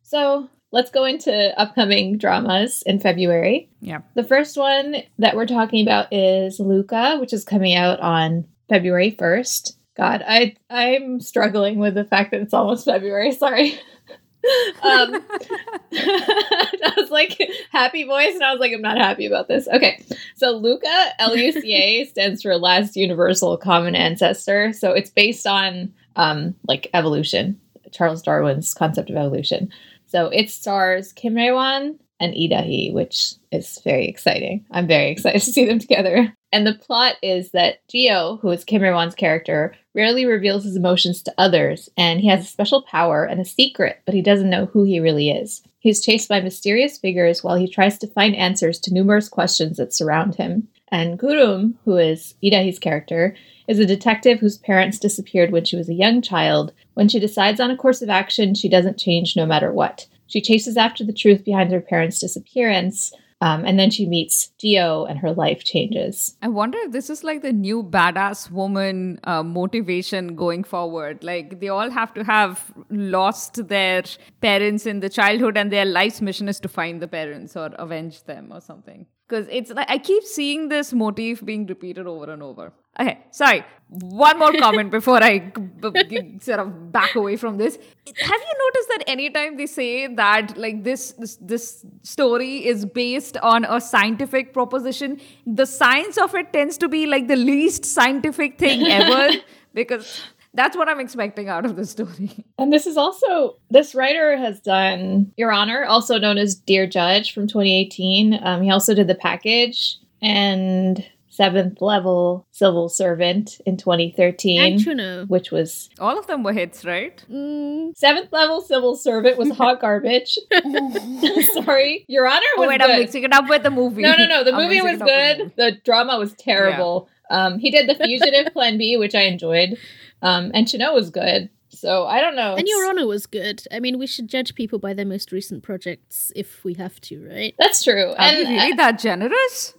[0.07, 3.69] So let's go into upcoming dramas in February.
[3.81, 4.01] yeah.
[4.15, 9.11] The first one that we're talking about is Luca, which is coming out on February
[9.13, 9.75] 1st.
[9.97, 13.33] God, I I'm struggling with the fact that it's almost February.
[13.33, 13.73] Sorry.
[14.83, 15.25] um,
[15.93, 17.39] I was like
[17.73, 19.67] happy voice, and I was like, I'm not happy about this.
[19.69, 20.05] Okay,
[20.37, 24.73] so Luca LUCA stands for Last Universal Common Ancestor.
[24.73, 27.59] So it's based on um, like evolution,
[27.91, 29.71] Charles Darwin's concept of evolution.
[30.17, 34.65] So it stars Kim Rae-won and Hee, which is very exciting.
[34.71, 36.33] I'm very excited to see them together.
[36.51, 41.21] And the plot is that Gio, who is Kim Rae-won's character, rarely reveals his emotions
[41.25, 44.65] to others, and he has a special power and a secret, but he doesn't know
[44.65, 45.61] who he really is.
[45.81, 49.93] He's chased by mysterious figures while he tries to find answers to numerous questions that
[49.93, 50.69] surround him.
[50.91, 53.37] And Gurum, who is Hee's character,
[53.69, 56.73] is a detective whose parents disappeared when she was a young child.
[56.95, 60.07] When she decides on a course of action, she doesn't change no matter what.
[60.27, 65.05] She chases after the truth behind her parents' disappearance, Um, and then she meets Geo
[65.05, 66.37] and her life changes.
[66.41, 71.23] I wonder if this is like the new badass woman uh, motivation going forward.
[71.23, 74.05] Like they all have to have lost their
[74.41, 78.25] parents in the childhood, and their life's mission is to find the parents or avenge
[78.25, 79.05] them or something.
[79.29, 82.73] Because it's like I keep seeing this motif being repeated over and over.
[82.99, 83.65] Okay, sorry.
[83.89, 87.77] One more comment before I b- b- sort of back away from this.
[87.77, 93.37] Have you noticed that anytime they say that like this, this this story is based
[93.39, 98.59] on a scientific proposition, the science of it tends to be like the least scientific
[98.59, 99.37] thing ever
[99.73, 100.21] because
[100.57, 102.45] that's what I'm expecting out of the story.
[102.59, 107.33] And this is also, this writer has done Your Honor, also known as Dear Judge
[107.33, 108.41] from 2018.
[108.43, 111.07] Um, he also did The Package and
[111.37, 114.59] Seventh Level Civil Servant in 2013.
[114.61, 115.29] And Chuno.
[115.29, 117.23] Which was All of them were hits, right?
[117.31, 120.39] Mm, Seventh Level Civil Servant was hot garbage.
[121.53, 122.07] Sorry.
[122.09, 122.91] Your Honor was Oh, wait, good.
[122.91, 124.01] I'm mixing it up with the movie.
[124.01, 124.45] No, no, no.
[124.45, 125.53] The I'm movie was good.
[125.57, 127.09] The drama was terrible.
[127.31, 129.77] Um, he did The Fugitive Plan B, which I enjoyed.
[130.23, 131.51] Um, and Chuno was good.
[131.69, 132.55] So I don't know.
[132.55, 133.63] and Your Honor was good.
[133.71, 137.29] I mean, we should judge people by their most recent projects if we have to,
[137.29, 137.55] right?
[137.59, 138.13] That's true.
[138.13, 139.75] Are and you really that generous?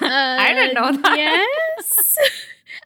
[0.00, 1.12] I didn't know that.
[1.12, 2.18] Uh, Yes.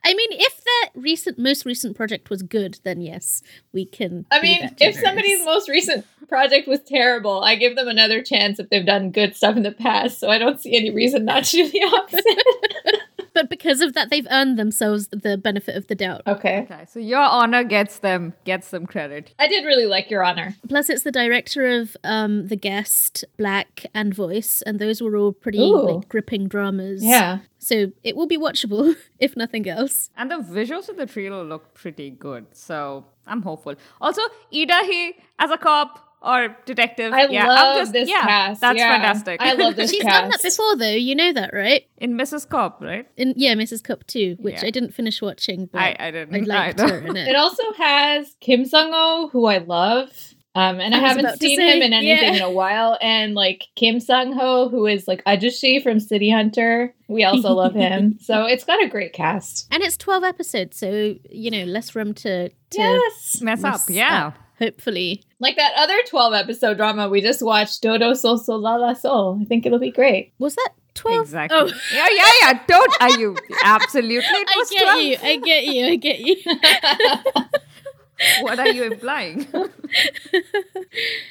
[0.04, 4.24] I mean, if their recent, most recent project was good, then yes, we can.
[4.30, 8.70] I mean, if somebody's most recent project was terrible, I give them another chance if
[8.70, 10.18] they've done good stuff in the past.
[10.18, 13.00] So I don't see any reason not to do the opposite.
[13.32, 16.22] But because of that, they've earned themselves the benefit of the doubt.
[16.26, 16.60] okay.
[16.70, 19.34] Okay, so your honor gets them gets them credit.
[19.38, 20.56] I did really like Your Honor.
[20.68, 25.32] Plus, it's the director of um, The Guest, Black, and Voice, and those were all
[25.32, 27.04] pretty like, gripping dramas.
[27.04, 27.38] Yeah.
[27.58, 30.10] So it will be watchable, if nothing else.
[30.16, 33.74] And the visuals of the trailer look pretty good, so I'm hopeful.
[34.00, 37.12] Also, Lee Da-hee as a cop or detective.
[37.12, 38.61] I yeah, love just, this yeah, cast.
[38.61, 38.88] That's Yeah.
[38.96, 39.40] fantastic.
[39.40, 40.20] I love this She's cast.
[40.22, 40.90] done that before, though.
[40.90, 41.87] You know that, right?
[41.98, 42.48] in Mrs.
[42.48, 43.06] Cop, right?
[43.16, 43.83] In yeah, Mrs.
[43.85, 44.66] Cop 2, which Yeah.
[44.68, 46.35] I didn't finish watching, but I I didn't.
[46.35, 47.00] I liked either.
[47.00, 47.37] her in It it.
[47.37, 50.11] also has Kim Sung-oh, who I love.
[50.56, 52.38] Um, and I, I haven't seen say, him in anything yeah.
[52.38, 52.98] in a while.
[53.00, 56.92] And like Kim Sung-oh, who is like Ajushi from City Hunter.
[57.06, 58.18] We also love him.
[58.20, 59.68] So it's got a great cast.
[59.70, 63.40] And it's 12 episodes, so, you know, less room to, to Yes.
[63.40, 64.33] Mess up, mess yeah.
[64.61, 65.23] Up, hopefully.
[65.38, 69.38] Like that other 12 episode drama we just watched, Dodo Sol Sol La La Sol.
[69.40, 70.33] I think it'll be great.
[70.38, 71.23] Was that 12?
[71.23, 71.59] Exactly.
[71.59, 71.66] Oh.
[71.94, 72.61] Yeah, yeah, yeah.
[72.66, 74.25] Don't are you absolutely?
[74.29, 75.03] It I get 12.
[75.03, 75.16] you.
[75.23, 75.87] I get you.
[75.87, 76.37] I get you.
[78.42, 79.46] What are you implying?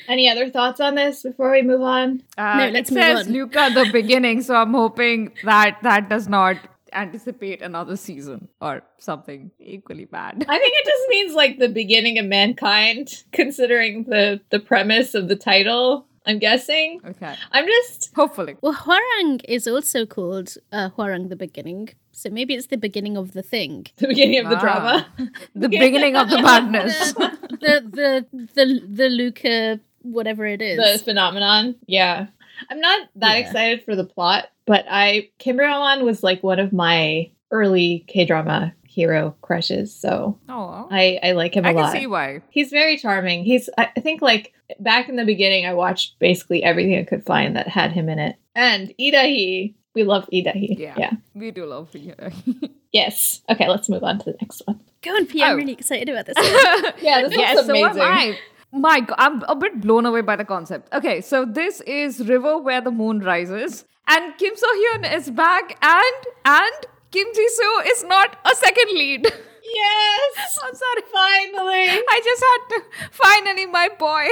[0.08, 2.24] Any other thoughts on this before we move on?
[2.36, 3.34] Uh, No, let's it move says on.
[3.34, 6.58] Luca the beginning, so I'm hoping that that does not
[6.94, 10.46] anticipate another season or something equally bad.
[10.48, 15.28] I think it just means like the beginning of mankind, considering the the premise of
[15.28, 16.06] the title.
[16.26, 17.00] I'm guessing.
[17.04, 17.34] Okay.
[17.52, 18.56] I'm just Hopefully.
[18.62, 23.32] Well, Hwarang is also called uh, Hwarang the Beginning, so maybe it's the beginning of
[23.32, 23.88] the thing.
[23.98, 24.62] the beginning of the Ah.
[24.62, 25.08] drama.
[25.56, 27.14] The beginning of the madness.
[27.14, 28.26] the the
[28.56, 30.78] the the Luca whatever it is.
[30.78, 31.76] the phenomenon.
[31.88, 32.28] Yeah.
[32.70, 33.46] I'm not that Yeah.
[33.46, 38.26] excited for the plot, but I Kim Rae-won was like one of my early K
[38.26, 41.92] drama hero crushes, so I I like him a I can lot.
[41.92, 42.42] see why.
[42.52, 43.44] He's very charming.
[43.44, 47.26] He's I I think like back in the beginning I watched basically everything I could
[47.26, 48.36] find that had him in it.
[48.56, 50.76] And Lee Da-hee, we love Lee Da-hee.
[50.80, 50.94] Yeah.
[50.98, 51.12] yeah.
[51.34, 52.14] We do love you.
[52.92, 53.42] Yes.
[53.50, 54.80] Okay, let's move on to the next one.
[55.04, 55.44] Go on, P.
[55.44, 55.56] I'm Oh.
[55.58, 56.36] really excited about this.
[56.36, 56.94] one.
[57.02, 58.02] Yeah, this yes, looks so am amazing.
[58.02, 58.40] I.
[58.72, 60.92] My God, I'm a bit blown away by the concept.
[60.94, 65.78] Okay, so this is River Where the Moon Rises, and Kim So Hyun is back,
[65.82, 69.26] and and Kim Ji Soo is not a second lead.
[69.26, 70.60] Yes!
[70.64, 71.02] I'm sorry.
[71.14, 72.04] Finally!
[72.16, 74.28] I just had to finally my boy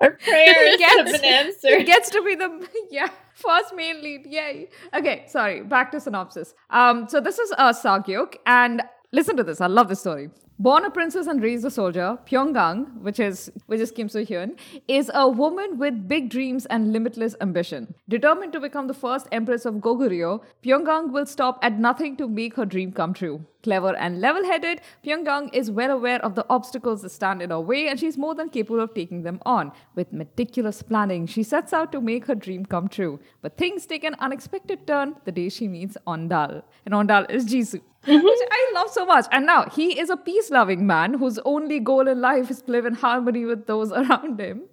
[0.00, 0.96] Our prayers Yes.
[0.98, 1.86] have been answered.
[1.86, 4.26] gets to be the yeah first male lead.
[4.26, 4.68] Yay.
[4.94, 5.62] Okay, sorry.
[5.62, 6.54] Back to synopsis.
[6.70, 8.82] Um, so this is a sageuk, and
[9.12, 9.60] listen to this.
[9.60, 10.30] I love this story.
[10.56, 14.56] Born a princess and raised a soldier, Pyeonggang, which is which is Kim Soo Hyun,
[14.86, 17.92] is a woman with big dreams and limitless ambition.
[18.08, 22.54] Determined to become the first empress of Goguryeo, Pyeonggang will stop at nothing to make
[22.54, 23.44] her dream come true.
[23.64, 27.88] Clever and level-headed, Pyeonggang is well aware of the obstacles that stand in her way,
[27.88, 29.72] and she's more than capable of taking them on.
[29.94, 33.20] With meticulous planning, she sets out to make her dream come true.
[33.40, 36.62] But things take an unexpected turn the day she meets Ondal.
[36.84, 37.80] And Ondal is Jisoo.
[38.06, 38.22] Mm-hmm.
[38.22, 39.24] Which I love so much.
[39.32, 42.70] And now he is a peace loving man whose only goal in life is to
[42.70, 44.64] live in harmony with those around him.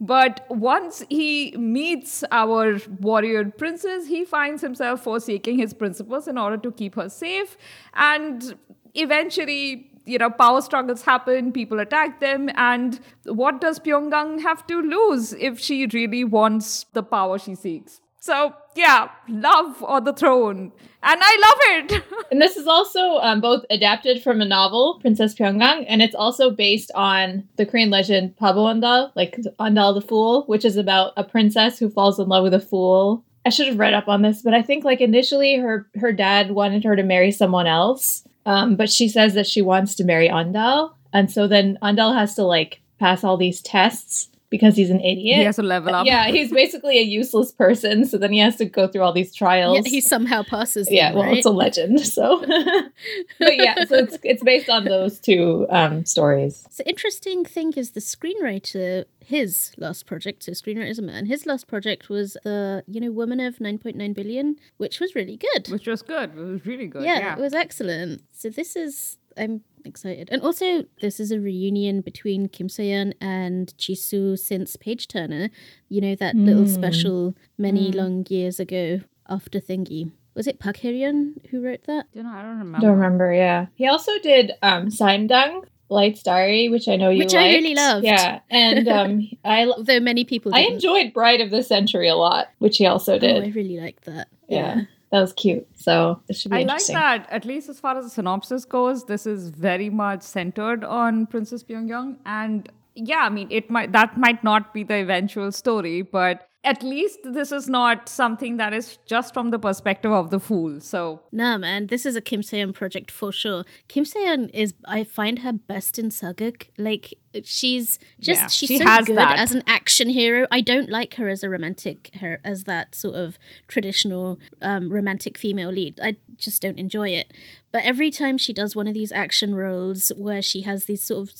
[0.00, 6.56] But once he meets our warrior princess, he finds himself forsaking his principles in order
[6.56, 7.56] to keep her safe.
[7.94, 8.56] And
[8.94, 12.48] eventually, you know, power struggles happen, people attack them.
[12.54, 18.00] And what does Pyeonggang have to lose if she really wants the power she seeks?
[18.28, 20.70] So yeah, love on the throne,
[21.02, 22.04] and I love it.
[22.30, 26.50] And this is also um, both adapted from a novel, Princess Pyeonggang, and it's also
[26.50, 31.24] based on the Korean legend Pabo Ondal, like Ondal the Fool, which is about a
[31.24, 33.24] princess who falls in love with a fool.
[33.46, 36.50] I should have read up on this, but I think like initially her her dad
[36.50, 40.28] wanted her to marry someone else, um, but she says that she wants to marry
[40.28, 45.00] Ondal, and so then Ondal has to like pass all these tests because he's an
[45.00, 45.38] idiot.
[45.38, 46.06] He has to level up.
[46.06, 49.34] Yeah, he's basically a useless person, so then he has to go through all these
[49.34, 49.76] trials.
[49.76, 50.86] Yet he somehow passes.
[50.86, 51.36] Them, yeah, well, right?
[51.36, 52.40] it's a legend, so.
[53.38, 56.66] but yeah, so it's it's based on those two um, stories.
[56.76, 61.66] The interesting thing is the screenwriter, his last project, so screenwriter's a man, his last
[61.66, 65.68] project was the, you know, Woman of 9.9 billion, which was really good.
[65.68, 66.30] which was good.
[66.30, 67.02] It was really good.
[67.04, 68.22] yeah, Yeah, it was excellent.
[68.32, 70.28] So this is, I'm excited.
[70.32, 75.50] And also, this is a reunion between Kim So Hyun and Jisoo since Page Turner,
[75.88, 76.74] you know, that little Mm.
[76.74, 80.10] special many long years ago after Thingy.
[80.34, 82.06] Was it Park Hyun who wrote that?
[82.12, 82.80] You know, I don't remember.
[82.86, 83.32] Don't remember.
[83.32, 87.74] Yeah, he also did um, Saimdang, Light's Diary, which I know you Which I really
[87.74, 87.78] liked.
[87.78, 88.04] loved.
[88.04, 90.74] Yeah, and um, I l- Although many people I didn't.
[90.74, 93.42] enjoyed Bride of the Century a lot, which he also did.
[93.42, 94.28] Oh, I really liked that.
[94.48, 94.82] yeah.
[95.10, 95.66] That was cute.
[95.74, 97.26] So this should be I like that.
[97.30, 101.62] At least as far as the synopsis goes, this is very much centered on Princess
[101.62, 106.47] Pyeonggang, and yeah, I mean, it might that might not be the eventual story, but
[106.64, 110.80] at least this is not something that is just from the perspective of the fool.
[110.80, 113.64] So Nah, man, this is a Kim Seon project for sure.
[113.86, 116.68] Kim Seon is, I find her best in sageuk.
[116.76, 119.38] Like, she's just, Yeah, she's she so has good that.
[119.38, 120.46] as an action hero.
[120.50, 125.38] I don't like her as a romantic, her as that sort of traditional um, romantic
[125.38, 126.00] female lead.
[126.02, 127.32] I just don't enjoy it.
[127.70, 131.28] But every time she does one of these action roles where she has these sort
[131.28, 131.34] of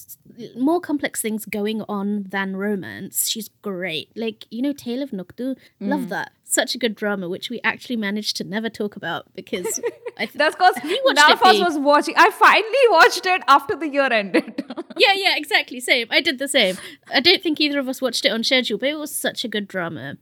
[0.57, 4.11] more complex things going on than romance, she's great.
[4.17, 5.89] Like, you know, Tale of Nokdu, Mm.
[5.89, 6.33] love that.
[6.45, 9.81] Such a good drama, which we actually managed to never talk about because
[10.19, 12.15] I th- that's because none of us was watching.
[12.17, 14.65] I finally watched it after the year ended.
[14.97, 15.79] yeah, yeah, exactly.
[15.81, 16.07] Same.
[16.11, 16.77] I did the same.
[17.13, 19.49] I don't think either of us watched it on schedule, but it was such a
[19.49, 20.17] good drama.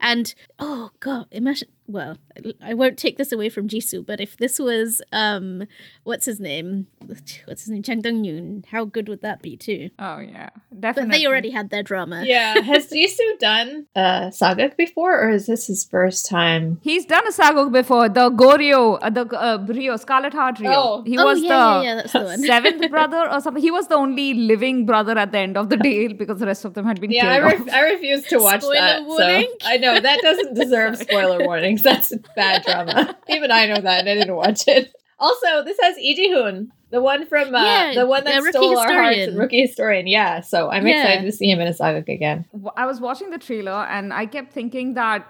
[0.00, 1.68] And oh god, imagine.
[1.90, 2.18] Well,
[2.62, 5.64] I won't take this away from Jisoo, but if this was um,
[6.04, 6.86] what's his name?
[7.06, 7.82] What's his name?
[7.82, 8.66] Chang Dong Yoon.
[8.66, 9.88] How good would that be too?
[9.98, 11.10] oh yeah, definitely.
[11.10, 12.24] But they already had their drama.
[12.28, 16.78] Yeah, has Jisoo done uh, sageuk before, or is this his first time?
[16.82, 18.10] He's done a sageuk before.
[18.10, 20.74] The Goryeo, uh, the uh, Ryeo, Scarlet Heart Ryeo.
[20.76, 21.02] Oh.
[21.06, 22.38] he Oh, was yeah, the yeah, yeah, that's the one.
[22.42, 23.62] seventh brother or something.
[23.62, 26.66] He was the only living brother at the end of the day because the rest
[26.66, 29.04] of them had been Yeah, I, re- I refuse to watch Spoiler that.
[29.06, 29.48] warning.
[29.62, 31.46] So I know that doesn't deserve spoiler
[31.84, 32.12] warnings.
[32.12, 33.16] That's bad drama.
[33.28, 34.92] Even I know that, and I didn't watch it.
[35.20, 38.50] Also, this has Lee Ji-hoon, the one from uh, Yeah, the one that the Rookie
[38.52, 39.28] stole our hearts, Historian.
[39.30, 40.06] and Rookie Historian.
[40.06, 41.02] Yeah, so I'm Yeah.
[41.02, 42.44] excited to see him in a sageuk again.
[42.76, 45.26] I was watching the trailer and I kept thinking that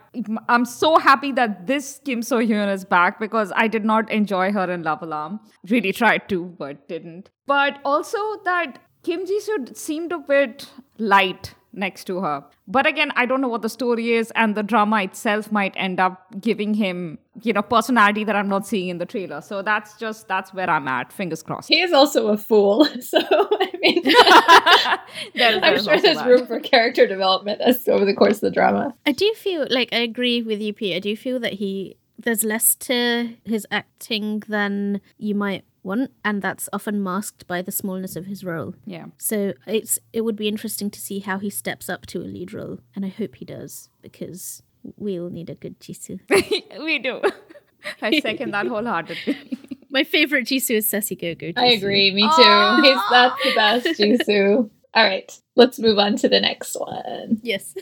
[0.50, 4.52] I'm so happy that this Kim So Hyun is back because I did not enjoy
[4.52, 5.40] her in Love Alarm.
[5.70, 7.30] Really tried to, but didn't.
[7.46, 12.44] But also that Kim Ji Soo seemed a bit light next to her.
[12.66, 15.98] But again, I don't know what the story is, and the drama itself might end
[16.00, 19.40] up giving him, you know, personality that I'm not seeing in the trailer.
[19.40, 21.12] So that's just that's where I'm at.
[21.12, 21.68] Fingers crossed.
[21.68, 24.02] He is also a fool, so I mean,
[25.34, 26.26] There is- I'm sure there's that.
[26.26, 28.94] room for character development as over the course of the drama.
[29.06, 30.94] I do feel like I agree with you, Pete.
[30.96, 36.42] I do feel that he there's less to his acting than you might want, and
[36.42, 38.74] that's often masked by the smallness of his role.
[38.86, 39.06] Yeah.
[39.16, 42.52] So it's it would be interesting to see how he steps up to a lead
[42.52, 44.62] role, and I hope he does because
[44.96, 46.20] we all need a good Jisoo.
[46.84, 47.20] we do.
[48.02, 49.36] I second that wholeheartedly.
[49.90, 51.52] My favorite Jisoo is Sassy Gogo.
[51.56, 52.10] I agree.
[52.12, 52.82] Me too.
[52.82, 54.70] He's that's the best, Jisoo.
[54.94, 57.40] All right, let's move on to the next one.
[57.42, 57.74] Yes.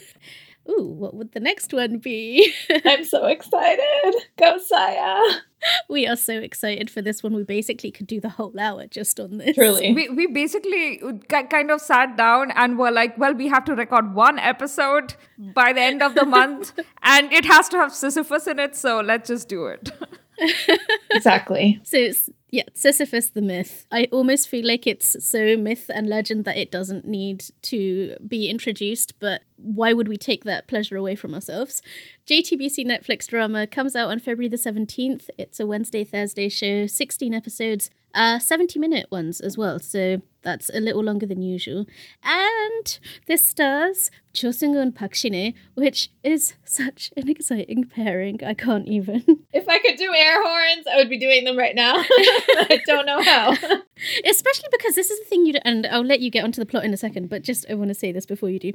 [0.68, 2.52] Ooh, what would the next one be?
[2.84, 4.14] I'm so excited.
[4.36, 5.20] Go Saya.
[5.88, 7.34] we are so excited for this one.
[7.34, 9.54] We basically could do the whole hour just on this.
[9.54, 9.94] Truly.
[9.94, 13.74] we, we basically ki- kind of sat down and were like, well, we have to
[13.74, 18.46] record one episode by the end of the month, and it has to have Sisyphus
[18.46, 19.90] in it, so let's just do it.
[21.10, 21.80] Exactly.
[21.82, 23.86] So it's, yeah, Sisyphus the myth.
[23.90, 28.48] I almost feel like it's so myth and legend that it doesn't need to be
[28.48, 31.82] introduced, but why would we take that pleasure away from ourselves?
[32.26, 35.28] JTBC Netflix drama comes out on February the 17th.
[35.36, 39.78] It's a Wednesday, Thursday show, 16 episodes, uh, 70 minute ones as well.
[39.78, 41.86] So that's a little longer than usual.
[42.22, 48.42] And this stars Cho Seung and Park Shin which is such an exciting pairing.
[48.44, 49.24] I can't even.
[49.52, 51.94] If I could do air horns, I would be doing them right now.
[51.98, 53.52] I don't know how.
[54.24, 56.66] Especially because this is the thing you do, and I'll let you get onto the
[56.66, 58.72] plot in a second, but just I want to say this before you do.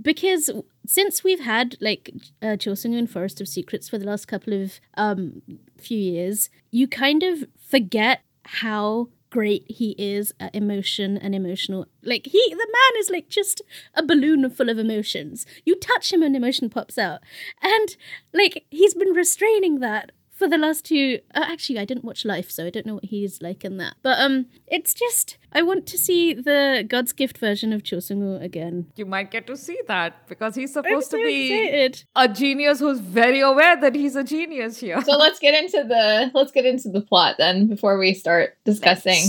[0.00, 0.50] Because
[0.86, 2.10] since we've had like
[2.42, 5.42] uh, Cho Sung-woo and Forest of Secrets for the last couple of um
[5.78, 12.26] few years, you kind of forget how great he is at emotion and emotional like
[12.26, 13.60] he the man is like just
[13.94, 15.44] a balloon full of emotions.
[15.66, 17.20] You touch him and emotion pops out.
[17.62, 17.96] And
[18.32, 22.50] like he's been restraining that for the last two uh, actually i didn't watch life
[22.50, 23.94] so i don't know what he's like in that.
[24.02, 28.36] But um it's just i want to see the god's gift version of Cho Sung-woo
[28.36, 28.86] again.
[28.96, 32.04] You might get to see that because he's supposed so to be excited.
[32.14, 35.02] a genius who's very aware that he's a genius here.
[35.02, 39.24] So let's get into the let's get into the plot then before we start discussing.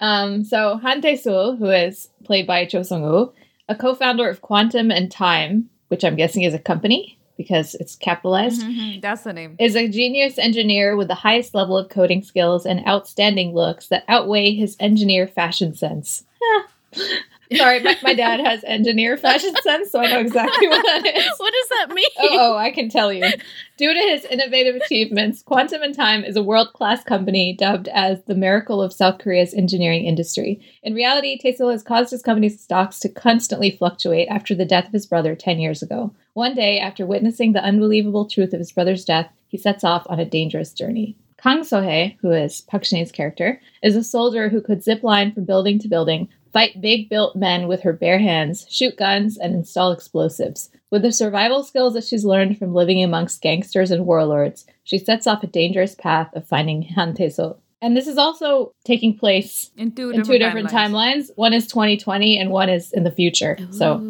[0.00, 3.32] Um, so Han Tae-soo, who is played by Cho Sung-woo,
[3.68, 8.62] a co-founder of Quantum and Time, which I'm guessing is a company because it's capitalized,
[8.62, 9.56] Mhm, That's the name.
[9.58, 14.04] is a genius engineer with the highest level of coding skills and outstanding looks that
[14.08, 16.24] outweigh his engineer fashion sense.
[17.56, 21.30] Sorry, my, my dad has engineer fashion sense, so I know exactly what that is.
[21.38, 23.22] what does that mean Oh, oh, I can tell you.
[23.76, 28.22] Due to his innovative achievements, Quantum and Time is a world class company dubbed as
[28.24, 30.58] the miracle of South Korea's engineering industry.
[30.82, 34.92] In reality, Tae-soo has caused his company's stocks to constantly fluctuate after the death of
[34.92, 36.14] his brother 10 years ago.
[36.34, 40.18] One day, after witnessing the unbelievable truth of his brother's death, he sets off on
[40.18, 41.16] a dangerous journey.
[41.40, 45.44] Kang Sohei, who is Park Shin-hye's character, is a soldier who could zip line from
[45.44, 49.92] building to building, fight big built men with her bare hands, shoot guns, and install
[49.92, 50.70] explosives.
[50.90, 55.28] With the survival skills that she's learned from living amongst gangsters and warlords, she sets
[55.28, 57.56] off a dangerous path of finding Han Tae-soo.
[57.80, 61.30] And this is also taking place In two in different, two different timelines.
[61.36, 63.58] One is 2020 and one is in the future.
[63.70, 64.00] So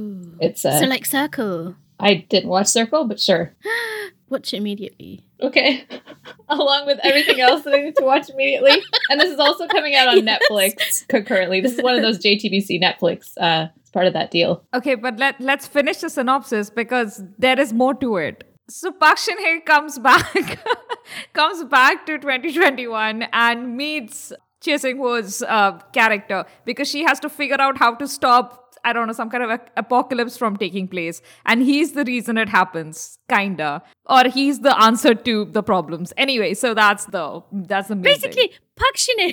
[0.40, 3.54] it's uh, so like circle I didn't watch Circle, but sure.
[4.28, 5.84] watch immediately Okay.
[6.48, 8.82] Along with everything else that I need to watch immediately.
[9.10, 10.38] And this is also coming out on Yes.
[10.50, 11.60] Netflix concurrently.
[11.60, 13.32] This is one of those JTBC Netflix.
[13.38, 14.64] Uh, it's part of that deal.
[14.72, 18.44] Okay, but let let's finish the synopsis because there is more to it.
[18.70, 20.64] So Park Shin Hye comes back,
[21.34, 24.32] comes back to 2021 and meets
[24.62, 28.63] Cho Sung-woo's uh, character because she has to figure out how to stop.
[28.84, 32.38] I don't know some kind of a- apocalypse from taking place, and he's the reason
[32.38, 36.12] it happens, kinda, or he's the answer to the problems.
[36.16, 39.32] Anyway, so that's the that's the basically Park Shin-hye.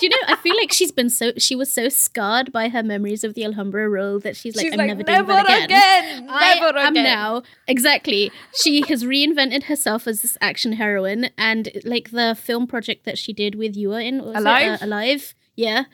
[0.00, 0.16] Do you know?
[0.28, 3.44] I feel like she's been so she was so scarred by her memories of the
[3.44, 5.64] Alhambra role that she's like, She's I'm like, never doing never that again.
[5.64, 7.04] again, never I am again.
[7.04, 8.32] now exactly.
[8.62, 13.32] She has reinvented herself as this action heroine, and like the film project that she
[13.32, 14.82] did with you in was it, Alive?
[14.82, 15.84] uh, alive, yeah.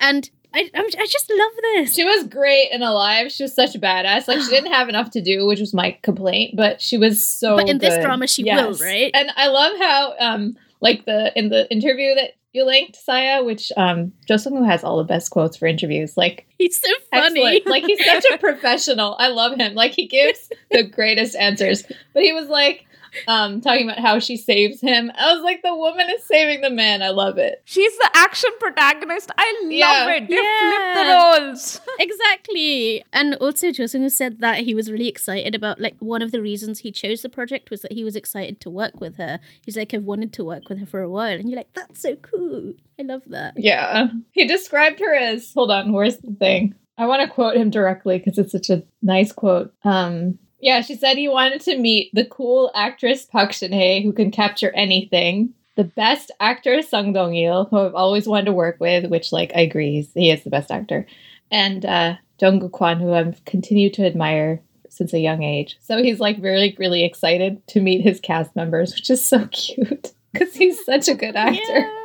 [0.00, 1.94] And I, I'm, I just love this.
[1.94, 3.32] She was great and alive.
[3.32, 4.28] She was such a badass.
[4.28, 7.56] Like she didn't have enough to do, which was my complaint, but she was so
[7.56, 9.10] But in this drama, she will, right?
[9.14, 13.72] And I love how um like the in the interview that you linked, Saya, which
[13.76, 16.16] um Jo Sung has all the best quotes for interviews.
[16.16, 17.40] Like He's so funny.
[17.42, 17.66] Excellent.
[17.66, 19.16] Like he's such a professional.
[19.18, 19.74] I love him.
[19.74, 21.84] Like he gives the greatest answers.
[22.12, 22.86] But he was like
[23.28, 25.10] um talking about how she saves him.
[25.16, 27.02] I was like, the woman is saving the man.
[27.02, 27.62] I love it.
[27.64, 29.30] She's the action protagonist.
[29.38, 30.10] I love Yeah.
[30.16, 30.28] it.
[30.28, 30.94] They Yeah.
[30.94, 31.80] flip the roles.
[31.98, 33.04] Exactly.
[33.12, 36.40] And also Cho Sung-woo said that he was really excited about like one of the
[36.42, 39.40] reasons he chose the project was that he was excited to work with her.
[39.64, 41.38] He's like, I've wanted to work with her for a while.
[41.38, 42.74] And you're like, that's so cool.
[42.98, 43.54] I love that.
[43.56, 44.08] Yeah.
[44.32, 46.74] He described her as hold on, where's the thing?
[46.96, 49.72] I want to quote him directly because it's such a nice quote.
[49.84, 54.30] Um yeah, she said he wanted to meet the cool actress Park Shin-hye who can
[54.30, 55.52] capture anything.
[55.76, 59.60] The best actor Sung Dong-il, who I've always wanted to work with, which like I
[59.60, 61.06] agree, he is the best actor.
[61.50, 65.76] And uh Jung Kwan, who I've continued to admire since a young age.
[65.80, 70.14] So he's like really, really excited to meet his cast members, which is so cute.
[70.32, 71.60] Because he's such a good actor.
[71.60, 72.03] Yeah.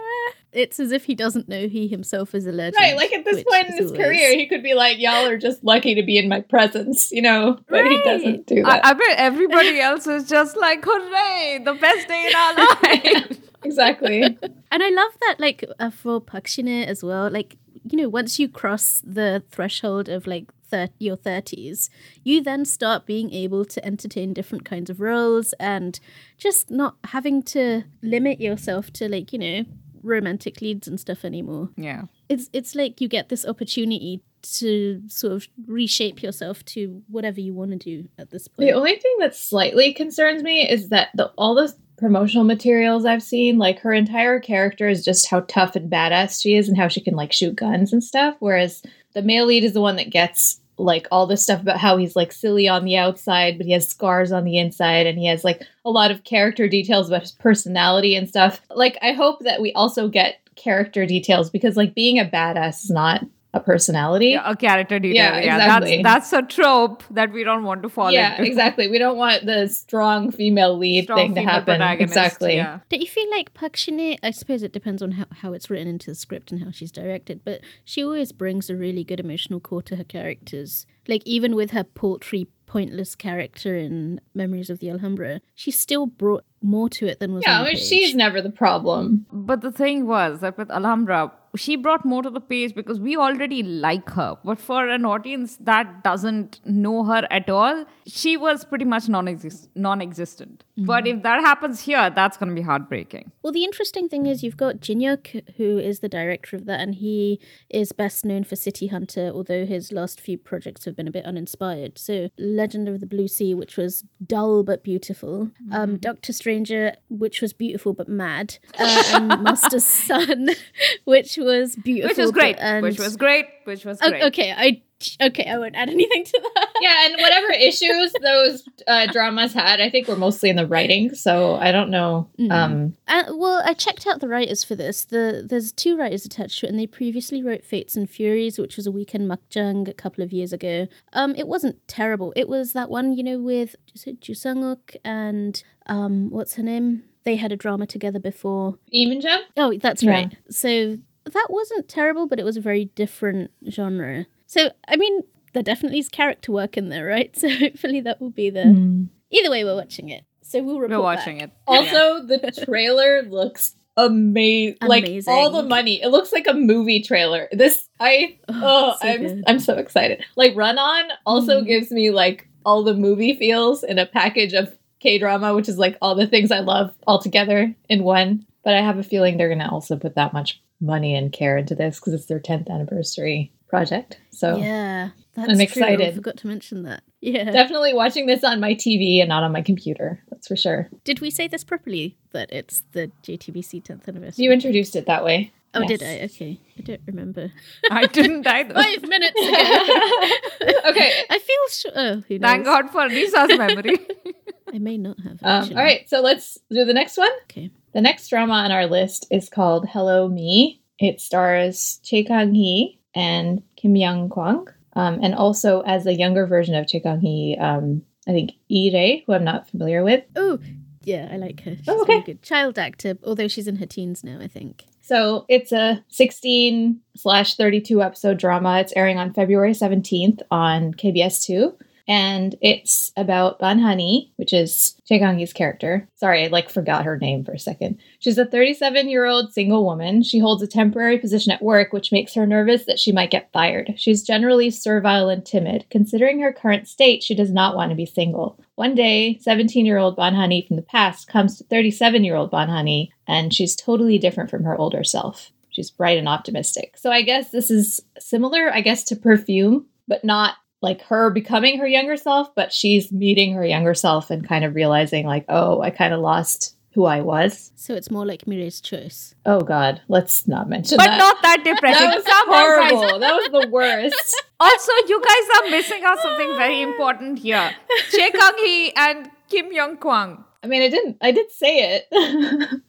[0.52, 2.78] It's as if he doesn't know he himself is a legend.
[2.80, 5.38] Right, like at this point in his always- career, he could be like, "Y'all are
[5.38, 7.60] just lucky to be in my presence," you know.
[7.68, 8.86] But he doesn't do I, that.
[8.86, 13.38] I bet everybody else is just like, hooray, the best day in our life.
[13.64, 14.38] exactly.
[14.72, 17.28] And I love that, like, uh, for Park Shin-hye as well.
[17.32, 21.90] Like, you know, once you cross the threshold of like thir- your thirties,
[22.24, 26.00] you then start being able to entertain different kinds of roles and
[26.38, 29.66] just not having to limit yourself to like you know
[30.04, 31.70] romantic leads and stuff anymore.
[31.78, 32.04] yeah.
[32.28, 37.54] It's it's like you get this opportunity to sort of reshape yourself to whatever you
[37.54, 38.68] want to do at this point.
[38.68, 43.24] The only thing that slightly concerns me is that the all the promotional materials I've
[43.24, 46.88] seen, like her entire character is just how tough and badass she is and how
[46.88, 48.36] she can like shoot guns and stuff.
[48.40, 48.82] Whereas
[49.14, 52.16] the male lead is the one that gets like all this stuff about how he's
[52.16, 55.44] like silly on the outside, but he has scars on the inside and he has
[55.44, 58.62] like a lot of character details about his personality and stuff.
[58.70, 62.90] Like I hope that we also get character details because like being a badass is
[62.90, 63.24] not
[63.54, 64.28] a personality.
[64.28, 65.16] Yeah, a character detail.
[65.16, 66.04] Yeah, Yeah, exactly.
[66.04, 68.44] that's that's a trope that we don't want to fall yeah, into.
[68.50, 68.88] exactly.
[68.88, 71.82] We don't want the strong female lead Strong thing to happen.
[71.82, 72.56] Exactly.
[72.58, 72.80] Yeah.
[72.90, 75.88] Don't you feel like Park Shin-hye, I suppose it depends on how, how it's written
[75.88, 79.60] into the script and how she's directed, but she always brings a really good emotional
[79.60, 80.86] core to her characters.
[81.08, 86.44] Like, even with her paltry, pointless character in Memories of the Alhambra, she still brought
[86.62, 87.88] more to it than was Yeah, on I the mean, page.
[87.88, 89.26] she's never the problem.
[89.32, 93.18] But the thing was that with Alhambra, she brought more to the page because we
[93.18, 94.38] already like her.
[94.44, 99.70] But for an audience that doesn't know her at all, she was pretty much non-exist-
[99.76, 100.64] non-existent.
[100.78, 103.32] But if that happens here, that's going to be heartbreaking.
[103.44, 106.96] Well, the interesting thing is you've got Jin who is the director of that, and
[106.96, 107.40] he
[107.70, 111.26] is best known for City Hunter, although his last few projects have been a bit
[111.26, 111.98] uninspired.
[111.98, 117.42] So, Legend of the Blue Sea, which was dull but beautiful, um, Doctor Stranger, which
[117.42, 120.50] was beautiful but mad, uh, and Master's Sun,
[121.06, 122.58] which was beautiful, Which was great.
[122.82, 123.46] Which was great.
[123.66, 124.24] Which was great.
[124.24, 124.82] okay, I
[125.22, 126.68] okay, I won't add anything to that.
[126.82, 131.14] Yeah, and whatever issues those uh, dramas had, I think were mostly in the writing.
[131.16, 132.30] So I don't know.
[132.50, 135.06] Um, Uh, well, I checked out the writers for this.
[135.06, 138.76] The there's two writers attached to it, and they previously wrote Fates and Furies, which
[138.76, 140.88] was a weekend makjang a couple of years ago.
[141.14, 142.34] Um, it wasn't terrible.
[142.36, 146.64] It was that one, you know, with is it Joo Sang-wook and um, what's her
[146.64, 147.04] name?
[147.26, 148.80] They had a drama together before.
[148.92, 149.42] Gem?
[149.58, 150.12] Oh, that's Yeah.
[150.12, 150.38] right.
[150.50, 150.98] So
[151.34, 154.26] that wasn't terrible, but it was a very different genre.
[154.48, 155.22] So I mean,
[155.54, 157.36] there definitely is character work in there, right?
[157.40, 159.08] So hopefully that will be the.
[159.32, 160.24] Either way, we're watching it.
[160.42, 161.50] So we'll report We're watching back.
[161.50, 161.52] it.
[161.70, 161.76] Yeah.
[161.78, 164.78] Also, the trailer looks amazing.
[164.82, 165.34] Like Amazing.
[165.34, 166.02] all the money.
[166.02, 167.48] It looks like a movie trailer.
[167.52, 169.44] This I oh, so I'm good.
[169.48, 170.24] I'm so excited.
[170.36, 171.68] Like Run On also Mhm.
[171.68, 175.78] gives me like all the movie feels in a package of K drama, which is
[175.78, 178.46] like all the things I love all together in one.
[178.64, 181.76] But I have a feeling they're gonna also put that much money and care into
[181.76, 184.20] this because it's their 10th anniversary project.
[184.32, 185.60] So Yeah, that's I'm true.
[185.60, 186.16] I excited.
[186.16, 187.04] forgot to mention that.
[187.22, 187.52] Yeah.
[187.52, 190.24] definitely watching this on my TV and not on my computer.
[190.30, 190.90] That's for sure.
[191.04, 192.18] Did we say this properly?
[192.32, 194.44] That it's the JTBC 10th anniversary?
[194.46, 195.52] You introduced it that way.
[195.76, 196.22] oh, did I?
[196.22, 196.60] Okay.
[196.78, 197.52] I don't remember.
[197.92, 198.74] I didn't either.
[198.74, 200.80] Five minutes ago.
[200.90, 201.12] okay.
[201.30, 201.92] I feel sure.
[201.96, 202.50] Oh, who knows?
[202.50, 203.98] Thank God for Lisa's memory.
[204.74, 205.40] I may not have.
[205.44, 207.32] Um, all right, so let's do the next one.
[207.44, 207.70] Okay.
[207.94, 210.82] The next drama on our list is called Hello Me.
[211.00, 216.46] It stars Choi Kang Hee and Kim Young Kwang, um, and also as a younger
[216.46, 220.24] version of Choi Kang Hee, um, I think Rae, who I'm not familiar with.
[220.36, 220.60] Oh,
[221.04, 221.76] yeah, I like her.
[221.78, 222.22] She's Oh, okay.
[222.22, 222.42] good.
[222.44, 224.84] Child actor, although she's in her teens now, I think.
[225.02, 228.80] So it's a 16 slash 32 episode drama.
[228.80, 231.74] It's airing on February 17th on KBS 2.
[232.10, 236.10] And it's about Ban Ha-ni, which is Hee's character.
[236.16, 238.00] Sorry, I like forgot her name for a second.
[238.18, 240.24] She's a 37 year old single woman.
[240.24, 243.52] She holds a temporary position at work, which makes her nervous that she might get
[243.54, 243.94] fired.
[243.96, 245.86] She's generally servile and timid.
[245.92, 248.60] Considering her current state, she does not want to be single.
[248.74, 252.50] One day, 17 year old Ban Ha-ni from the past comes to 37 year old
[252.50, 255.52] Ban Ha-ni, and she's totally different from her older self.
[255.70, 256.98] She's bright and optimistic.
[256.98, 261.80] So I guess this is similar, I guess, to Perfume, but not like her becoming
[261.80, 265.82] her younger self, but she's meeting her younger self and kind of realizing, like, oh,
[265.82, 267.72] I kind of lost who I was.
[267.76, 269.36] So it's more like Mirae's choice.
[269.46, 271.18] Oh, God, let's not mention but that.
[271.18, 272.08] But not that depressing.
[272.08, 273.20] that was Come horrible.
[273.20, 274.36] That was the worst.
[274.62, 277.74] Also, you guys are missing out something very important here.
[278.12, 280.44] Choi Kang Hee and Kim Young Kwang.
[280.62, 281.16] I mean, I didn't.
[281.22, 282.08] I did say it.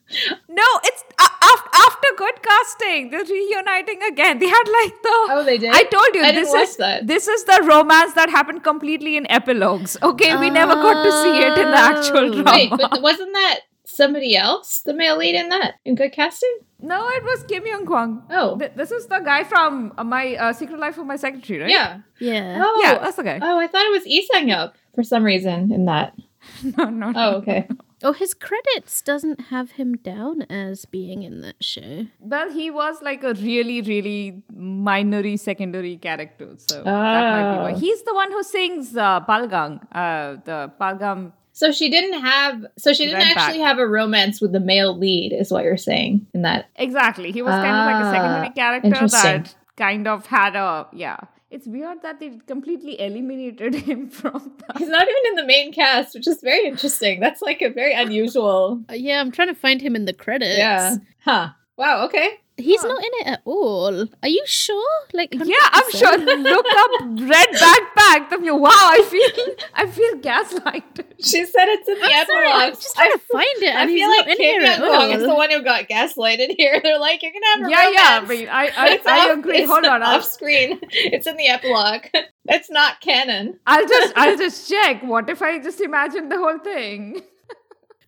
[0.48, 3.10] No, it's uh, af- after good casting.
[3.10, 4.38] They're reuniting again.
[4.42, 5.14] They had like the.
[5.34, 5.70] oh, they did.
[5.74, 7.06] I told you I this is that.
[7.06, 9.96] this is the romance that happened completely in epilogues.
[10.02, 12.42] Okay, we never got to see it in the actual Oh.
[12.42, 12.52] drama.
[12.52, 16.56] Wait, but wasn't that somebody else, the male lead in that, in good casting?
[16.82, 18.22] no, it was Kim Young Kwang.
[18.30, 21.60] Oh, Th- this is the guy from uh, my uh, Secret Life of My Secretary,
[21.60, 21.70] right?
[21.70, 21.98] yeah.
[22.18, 22.62] Yeah.
[22.64, 23.38] Oh, yeah, that's the guy.
[23.42, 26.14] oh, I thought it was Lee Sang Yeob for some reason in that.
[26.78, 27.12] no, no, no.
[27.22, 27.68] Oh, okay.
[28.02, 32.06] Oh, his credits doesn't have him down as being in that show.
[32.18, 36.54] Well, he was like a really, really minory secondary character.
[36.56, 37.72] So that might be why.
[37.72, 37.78] Oh.
[37.78, 41.32] He's the one who sings uh, Palgang, uh, the Palgam.
[41.52, 42.64] So she didn't have.
[42.78, 43.66] So she didn't actually back.
[43.68, 46.70] have a romance with the male lead, is what you're saying in that.
[46.76, 47.32] Exactly.
[47.32, 51.18] He was kind of like a Ah, secondary character that kind of had a, yeah.
[51.50, 54.78] It's weird that they completely eliminated him from the.
[54.78, 57.18] He's not even in the main cast, which is very interesting.
[57.18, 58.82] That's like a very unusual.
[58.88, 60.56] Uh, yeah, I'm trying to find him in the credits.
[60.58, 60.96] Yeah.
[61.24, 61.48] Huh.
[61.76, 62.04] Wow.
[62.04, 62.38] Okay.
[62.60, 64.06] He's not in it at all.
[64.22, 64.88] Are you sure?
[65.12, 65.98] Like, Yeah, I'm 100%?
[65.98, 66.18] sure.
[66.38, 66.90] Look up
[67.28, 68.30] red backpack.
[68.30, 71.06] Then you wow, I feel I feel gaslighted.
[71.22, 73.90] She said it's in the I'm sorry, I'm just trying to find it, I and
[73.90, 76.80] feel not like in Kim here Young is the one who got gaslighted here.
[76.82, 78.20] They're like, you're gonna have a Yeah, yeah.
[78.20, 78.48] romance.
[78.50, 79.64] I I But I, it's I off- agree.
[79.64, 80.02] Hold on.
[80.02, 80.78] I'll, off screen.
[80.92, 82.06] It's in the epilogue.
[82.46, 83.58] It's not canon.
[83.66, 85.02] I'll just I'll just check.
[85.02, 87.22] What if I just imagine the whole thing?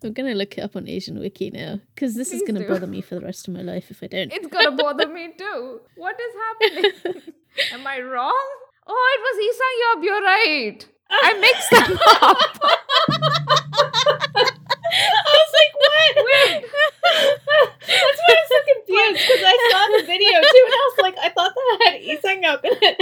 [0.04, 2.68] I'm gonna look it up on Asian Wiki now because this is gonna do.
[2.68, 4.32] bother me for the rest of my life if I don't.
[4.32, 5.80] It's gonna bother me too.
[5.96, 7.22] What is happening?
[7.72, 8.46] Am I wrong?
[8.86, 10.04] Oh, it was Lee Sang Yeob.
[10.04, 10.86] You're right.
[11.10, 12.58] I mixed them up.
[13.62, 16.16] I was like, what?
[16.16, 16.64] Wait.
[17.02, 21.16] That's why I'm so confused because I saw the video too, and I was like,
[21.20, 22.96] I thought that had Isang up in it.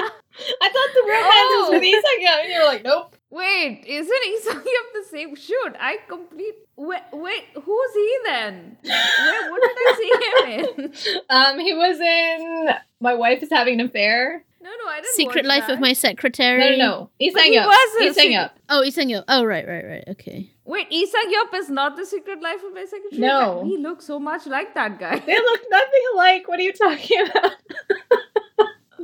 [0.61, 1.69] I thought the romance oh.
[1.71, 1.97] was with Oh.
[1.97, 3.17] Isang up, and you were like, nope.
[3.31, 5.37] Wait, isn't Lee Sang Yeob the same?
[5.37, 6.55] Shoot, I complete.
[6.77, 8.77] Wait, wait, who's he then?
[8.83, 10.93] Where, what did I see him in?
[11.31, 12.69] Um, he was in
[13.01, 14.45] My Wife is Having an Affair.
[14.63, 15.15] No, no, I didn't.
[15.15, 15.75] Secret watch Life that.
[15.75, 16.77] of My Secretary.
[16.77, 17.11] No, no, no.
[17.27, 17.67] Isang he up.
[17.69, 18.59] was a Isang secret- up.
[18.69, 19.23] Oh, Lee Sang Yo.
[19.29, 20.05] Oh, right, right, right.
[20.09, 20.51] Okay.
[20.65, 23.21] Wait, Lee Sang Yeob is not the Secret Life of my Secretary.
[23.21, 23.63] No.
[23.65, 25.19] he looks so much like that guy.
[25.19, 26.49] They look nothing alike.
[26.49, 27.53] What are you talking about?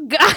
[0.09, 0.37] Guys,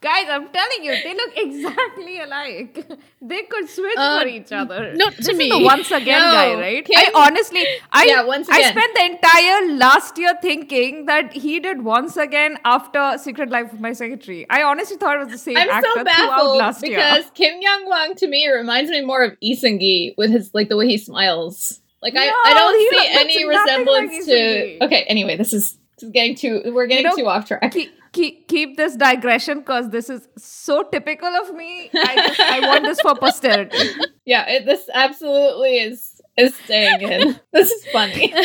[0.00, 2.84] guys, I'm telling you, they look exactly alike.
[3.22, 4.92] They could switch Uh, for each other.
[4.94, 5.44] not to this me.
[5.46, 6.84] Is the once again No, guy, right?
[6.84, 11.60] Kim- I honestly, I Yeah, once I spent the entire last year thinking that he
[11.60, 14.46] did once again after Secret Life of My Secretary.
[14.50, 17.30] I honestly thought it was the same I'm actor so throughout baffled last because year.
[17.34, 20.86] Kim Young Won to me reminds me more of Isengi with his like the way
[20.88, 21.80] he smiles.
[22.02, 24.84] Like I, No, I don't see looks any nothing like resemblance to.
[24.84, 26.62] Okay, anyway, this is, is getting too.
[26.66, 27.72] We're getting know, too off track.
[27.72, 31.90] Keep, keep, keep this digression because this is so typical of me.
[31.94, 33.78] I just I want this for posterity.
[34.24, 37.40] Yeah, it, this absolutely is is staying in.
[37.50, 38.34] this is funny.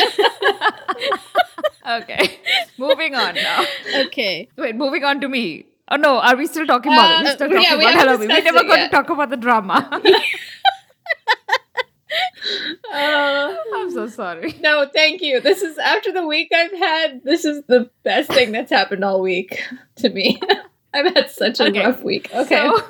[1.86, 2.38] Okay,
[2.78, 3.64] moving on now.
[4.06, 4.48] Okay.
[4.56, 5.66] Wait, moving on to me.
[5.90, 7.16] Oh no, are we still talking about it?
[7.18, 8.26] Uh, We're still talking we about Hello Me.
[8.26, 10.00] We never it got to talk about the drama.
[12.92, 14.54] Uh, I'm so sorry.
[14.60, 15.40] no, thank you.
[15.40, 17.22] This is after the week I've had.
[17.24, 19.62] This is the best thing that's happened all week
[19.96, 20.40] to me.
[20.94, 21.84] I've had such a Okay.
[21.84, 22.30] rough week.
[22.32, 22.68] Okay.
[22.68, 22.84] So,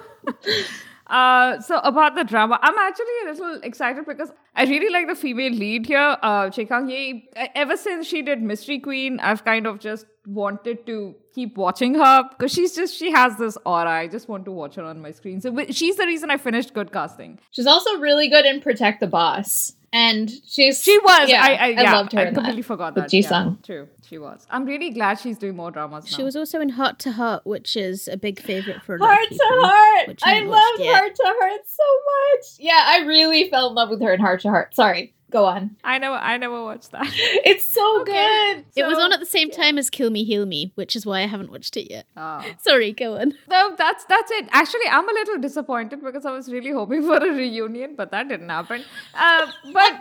[1.07, 5.14] uh, so about the drama, I'm actually a little excited because I really like the
[5.14, 7.29] female lead here, uh, Choi Kang Hee.
[7.55, 12.22] Ever since she did Mystery Queen, I've kind of just wanted to keep watching her
[12.30, 13.91] because she's just she has this aura.
[13.91, 15.41] I just want to watch her on my screen.
[15.41, 17.39] So wi- she's the reason I finished Good Casting.
[17.51, 19.74] She's also really good in Protect the Boss.
[19.97, 21.28] And she's She was.
[21.28, 22.66] Yeah, I, I, yeah, loved her I in completely that.
[22.66, 23.11] forgot with that.
[23.11, 23.59] Ji-sung.
[23.61, 23.89] Yeah, true.
[24.05, 24.45] She was.
[24.51, 26.16] I'm really glad she's doing more dramas now.
[26.16, 29.22] She was also in Heart to Heart, which is a big favorite for a Heart
[29.22, 29.64] of to people.
[29.68, 30.18] Heart.
[30.24, 30.97] I I love yet.
[30.97, 32.47] Heart to Heart so much.
[32.59, 34.74] Yeah, I really fell in love with her in Heart to Heart.
[34.74, 35.76] Sorry, go on.
[35.82, 36.12] I know.
[36.12, 37.09] I never watched that.
[37.51, 38.12] It's so Okay.
[38.55, 38.64] good.
[38.80, 41.18] It was on at the same time as Kill Me, Heal Me, which is why
[41.22, 42.07] I haven't watched it yet.
[42.16, 42.45] Ah.
[42.68, 43.35] Sorry, go on.
[43.55, 44.49] No, that's that's it.
[44.62, 48.28] Actually, I'm a little disappointed because I was really hoping for a reunion, but that
[48.28, 48.85] didn't happen.
[49.14, 49.93] Uh, but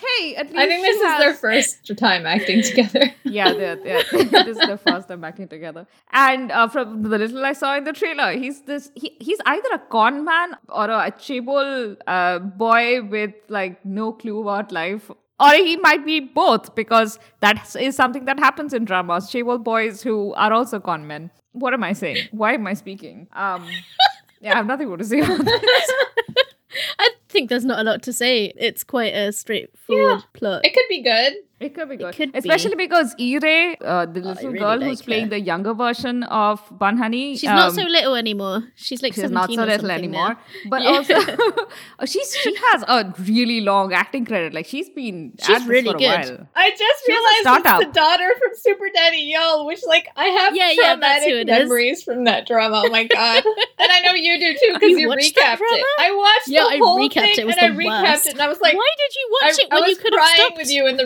[0.00, 3.14] hey, at least I think this she is their first time acting together.
[3.24, 5.86] Yeah, they're, they're, this is their first time acting together.
[6.12, 9.68] And uh, from the little I saw in the trailer, he's this he, he's either
[9.74, 15.10] a con man or a chaebol uh, boy with like no clue about life.
[15.38, 19.30] Or he might be both because that is something that happens in dramas.
[19.30, 21.30] Chaebol boys who are also con men.
[21.52, 22.28] What am I saying?
[22.30, 23.26] Why am I speaking?
[23.32, 23.66] Um,
[24.40, 25.92] yeah, I have nothing more to say about this.
[26.98, 28.52] I think there's not a lot to say.
[28.56, 30.64] It's quite a straightforward plot.
[30.64, 31.34] It could be good.
[31.60, 32.14] It could be good.
[32.16, 32.38] could be.
[32.38, 35.30] Especially because Ire, uh, the little really girl like who's playing her.
[35.30, 37.36] the younger version of Ban Ha-ni.
[37.36, 38.62] She's not um, so little anymore.
[38.76, 40.28] She's like she's 17 not so little anymore.
[40.30, 40.38] now.
[40.70, 40.88] But Yeah.
[40.88, 41.14] also,
[42.06, 44.54] she's she has a really long acting credit.
[44.54, 46.28] Like she's been She's at this really for a good.
[46.38, 46.48] while.
[46.56, 47.82] I just She's realized startup.
[47.82, 51.30] it's the daughter from Super Daddy Yeol, which like I have Yeah, yeah, that's who
[51.30, 51.68] traumatic it is.
[51.68, 52.84] memories from that drama.
[52.86, 53.44] Oh my god!
[53.78, 55.84] and I know you do too because you you, recapped it.
[55.98, 57.38] I watched Yeah, the I whole recapped thing it.
[57.40, 58.26] It was and the I recapped worst.
[58.28, 59.96] it, and I was like, Why did you I, watch it I when was you
[59.96, 60.56] could have crying stopped?
[60.56, 61.04] with you in the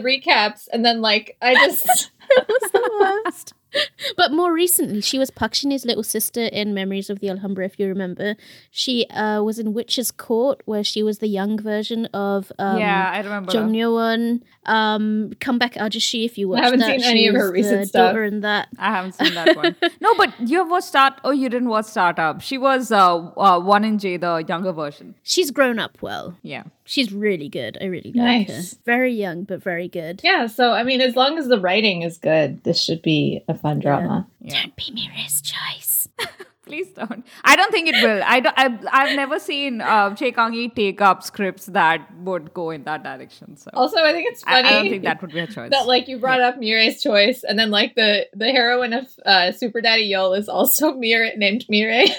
[0.72, 3.54] and then like I just it was the worst.
[4.16, 7.78] But more recently, she was Park Shin-hye's little sister in Memories of the Alhambra, if
[7.78, 8.36] you remember.
[8.70, 13.10] She uh, was in Witch's Court, where she was the young version of um, yeah,
[13.12, 13.52] I remember.
[13.52, 13.80] Jung her.
[13.80, 14.42] Yeon.
[14.66, 16.86] Um, come back Ajusshi if you watched I haven't that.
[16.86, 18.16] seen She any of her recent stuff.
[18.16, 18.68] in that.
[18.78, 19.76] I haven't seen that one.
[20.00, 21.14] No, but you have watched Start.
[21.24, 22.40] Oh, you didn't watch Startup.
[22.40, 25.14] She was uh, uh one in J, the younger version.
[25.22, 26.36] She's grown up well.
[26.42, 26.64] Yeah.
[26.86, 27.78] She's really good.
[27.80, 28.72] I really like Nice.
[28.72, 28.78] her.
[28.84, 30.20] Very young, but very good.
[30.22, 30.46] yeah.
[30.46, 33.78] So I mean, as long as the writing is good, this should be a fun
[33.80, 34.26] drama.
[34.40, 34.62] Yeah.
[34.62, 36.08] Don't be Mirae's choice.
[36.66, 37.26] Please don't.
[37.44, 38.22] I don't think it will.
[38.24, 42.70] I don't, I've, I've never seen uh, Choi Kang-hee take up scripts that would go
[42.70, 43.58] in that direction.
[43.58, 44.66] So Also, I think it's funny.
[44.68, 45.70] I don't think that would be a choice.
[45.72, 49.52] that like you brought up Mirae's choice, and then like the the heroine of uh,
[49.52, 52.08] Super Daddy Yeol is also Mirae named Mirei.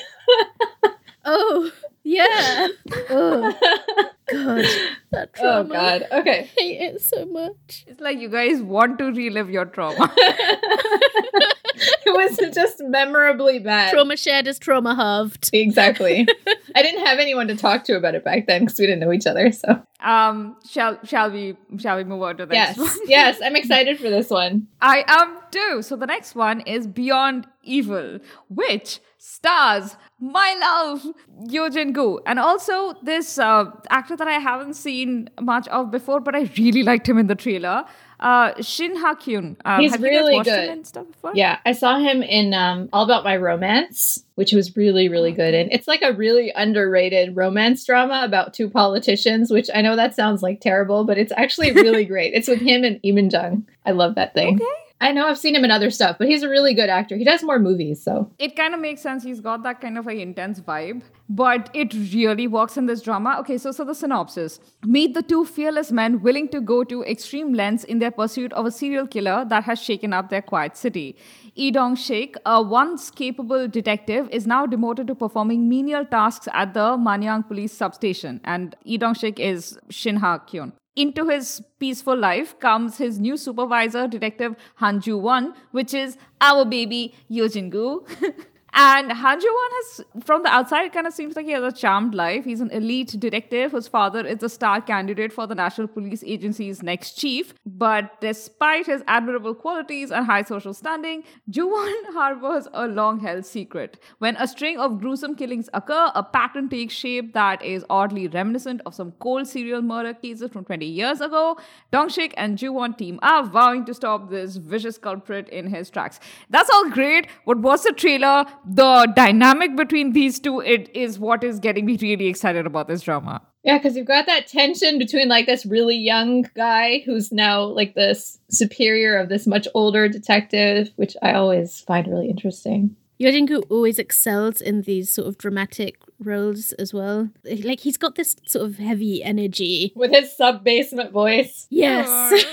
[1.28, 1.72] Oh,
[2.06, 2.68] yeah.
[3.10, 3.51] Oh,
[4.32, 4.66] God.
[5.12, 5.74] That oh trauma.
[5.74, 6.08] God.
[6.12, 6.39] Okay.
[6.39, 7.84] I hate it so much.
[7.88, 10.14] it's like you guys want to relive your trauma.
[10.18, 13.91] it was just memorably bad.
[13.91, 15.49] Trauma shared is trauma halved.
[15.51, 16.28] Exactly.
[16.76, 19.12] I didn't have anyone to talk to about it back then because we didn't know
[19.12, 19.51] each other.
[19.51, 23.08] So um, shall shall we shall we move on to the yes, next one?
[23.08, 24.68] yes, I'm excited for this one.
[24.80, 25.82] I am too.
[25.82, 31.05] So the next one is Beyond Evil, which stars my love
[31.49, 36.36] Yeo Jin-goo, and also this uh, actor that I haven't seen much of before, but
[36.36, 37.86] I really liked him in the trailer.
[38.20, 39.57] Uh, Shin Ha Kyun.
[39.66, 40.63] Um, He's have you really good.
[40.63, 41.34] him and stuff before?
[41.36, 45.53] Yeah, I saw him in um, All About My Romance, which was really, really good
[45.53, 50.16] And It's like a really underrated romance drama about two politicians, which I know that
[50.16, 52.34] sounds like terrible, but it's actually really great.
[52.34, 53.68] It's with him and Lee Min-jung.
[53.86, 54.55] I love that thing.
[54.55, 54.84] Okay.
[55.02, 57.18] I know I've seen him in other stuff, but he's a really good actor.
[57.18, 59.24] He does more movies, so it kind of makes sense.
[59.24, 63.36] He's got that kind of a intense vibe, but it really works in this drama.
[63.41, 67.54] Okay, so so the synopsis: Meet the two fearless men willing to go to extreme
[67.54, 71.18] lengths in their pursuit of a serial killer that has shaken up their quiet city.
[71.58, 76.74] Lee Dong Sik, a once capable detective, is now demoted to performing menial tasks at
[76.74, 80.72] the Manyang police substation, and Lee Dong Sik is Shin Ha Kyun.
[80.96, 86.64] Into his peaceful life comes his new supervisor, Detective Han Ju Won, which is our
[86.64, 88.06] baby Yeo Jin-goo.
[88.78, 91.71] and Han Ju Won has, from the outside, kind of seems like he has a
[91.71, 92.43] charmed life.
[92.43, 96.84] He's an elite detective whose father is a star candidate for the National Police Agency's
[96.84, 97.53] next chief.
[97.65, 103.45] But despite his admirable qualities and high social standing, Ju Won harbors a long held
[103.45, 103.97] secret.
[104.17, 108.82] When a string of gruesome killings occur, a pattern takes shape that is oddly reminiscent
[108.86, 111.57] of some cold serial murder cases from 20 years ago.
[111.93, 116.19] Dongshik and Ju-won team up, vowing to stop this vicious culprit in his tracks.
[116.49, 118.45] That's all great, What was the trailer?
[118.68, 123.01] The dynamic between these two, it is what is getting me really excited about this
[123.01, 123.41] drama.
[123.63, 127.95] Yeah, because you've got that tension between like this really young guy who's now like
[127.95, 132.95] this superior of this much older detective, which I always find really interesting.
[133.18, 137.30] Yeo Jin-goo always excels in these sort of dramatic roles as well.
[137.43, 139.93] Like he's got this sort of heavy energy.
[139.95, 141.68] With his sub basement voice.
[141.70, 142.43] Yes.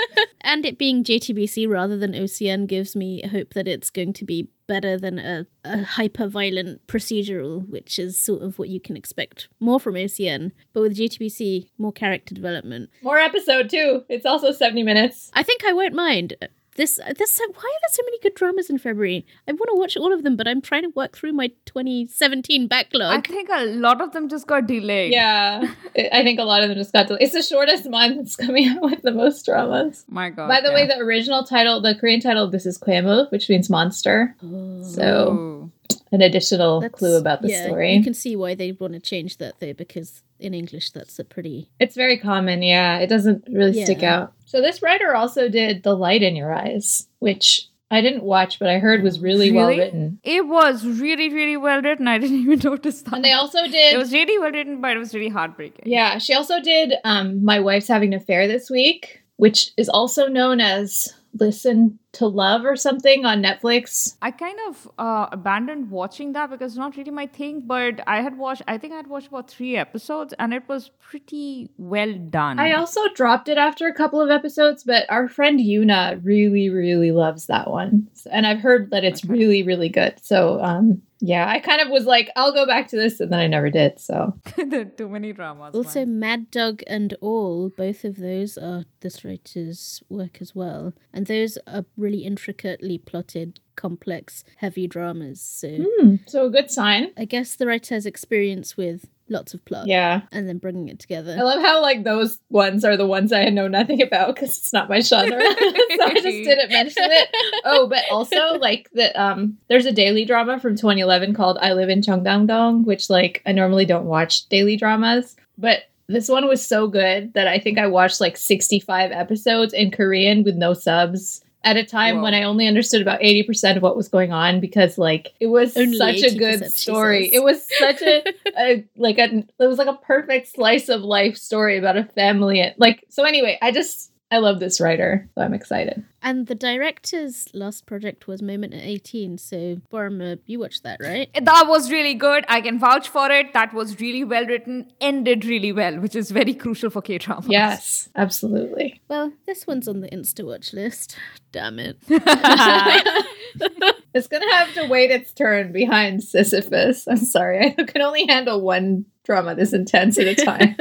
[0.42, 4.48] and it being JTBC rather than OCN gives me hope that it's going to be
[4.68, 9.48] better than a, a hyper violent procedural, which is sort of what you can expect
[9.58, 10.52] more from OCN.
[10.72, 12.90] But with JTBC, more character development.
[13.02, 14.04] More episode too.
[14.08, 15.30] It's also 70 minutes.
[15.34, 16.34] I think I won't mind.
[16.76, 19.26] This, uh, this, uh, why are there so many good dramas in February?
[19.48, 22.68] I want to watch all of them, but I'm trying to work through my 2017
[22.68, 23.18] backlog.
[23.18, 25.12] I think a lot of them just got delayed.
[25.12, 25.72] Yeah.
[25.96, 27.22] I I think a lot of them just got delayed.
[27.22, 28.20] It's the shortest month.
[28.20, 30.04] It's coming out with the most dramas.
[30.08, 30.48] My God.
[30.48, 30.74] By the yeah.
[30.74, 34.34] way, the original title, the Korean title of this is Goemul, which means monster.
[34.40, 35.72] So, Ooh.
[36.12, 37.94] An additional That's- clue about the yeah, story.
[37.94, 41.24] You can see why they want to change that though, because in English that's a
[41.24, 42.98] pretty It's very common, yeah.
[42.98, 44.32] It doesn't really stick out.
[44.44, 48.68] So this writer also did The Light in Your Eyes, which I didn't watch, but
[48.68, 50.18] I heard was really, well written.
[50.24, 52.08] It was really, really well written.
[52.08, 53.14] I didn't even notice that.
[53.14, 55.84] And they also did it was really well written, but it was really heartbreaking.
[55.86, 60.26] Yeah, she also did um My Wife's Having an Affair this week, which is also
[60.26, 64.16] known as Listen to Love or something on Netflix.
[64.22, 67.62] I kind of uh, abandoned watching that because it's not really my thing.
[67.66, 70.90] But I had watched, I think I had watched about three episodes, and it was
[71.00, 72.58] pretty well done.
[72.58, 77.12] I also dropped it after a couple of episodes, but our friend Yuna really, really
[77.12, 78.08] loves that one.
[78.30, 79.32] And I've heard that it's Okay.
[79.32, 80.14] really, really good.
[80.22, 83.40] So um yeah, I kind of was like, I'll go back to this, and then
[83.40, 83.98] I never did.
[83.98, 85.74] So there are too many dramas.
[85.74, 86.18] Also, man.
[86.18, 90.92] Mad Dog and All, both of those are this writer's work as well.
[91.12, 95.40] And those are really intricately plotted, complex, heavy dramas.
[95.40, 97.12] So hmm, so a good sign.
[97.16, 100.22] I guess the writer has experience with lots of plot Yeah.
[100.32, 101.36] and then bringing it together.
[101.38, 104.72] I love how like those ones are the ones I know nothing about because it's
[104.72, 105.30] not my genre.
[105.40, 107.28] so I just didn't mention it.
[107.64, 111.88] Oh, but also like that um there's a daily drama from 2011 called I Live
[111.88, 116.86] in Cheongdam-dong, which like I normally don't watch daily dramas, but this one was so
[116.86, 121.76] good that I think I watched like 65 episodes in Korean with no subs at
[121.76, 122.22] a time Whoa.
[122.22, 125.76] when I only understood about 80% of what was going on because like it was
[125.76, 127.26] Only such a good story.
[127.32, 128.22] It was such a
[128.58, 132.72] a like a it was like a perfect slice of life story about a family
[132.78, 136.04] like so anyway i just I love this writer, so I'm excited.
[136.20, 139.38] And the director's last project was Moment at 18.
[139.38, 141.30] So, Paroma, you watched that, right?
[141.40, 142.44] That was really good.
[142.48, 143.52] I can vouch for it.
[143.52, 147.46] That was really well written, ended really well, which is very crucial for K drama.
[147.48, 149.00] Yes, absolutely.
[149.08, 151.16] Well, this one's on the Insta watch list.
[151.52, 151.98] Damn it.
[154.16, 157.06] It's gonna have to wait its turn behind Sisyphus.
[157.06, 160.74] I'm sorry, I can only handle one drama this intense at a time.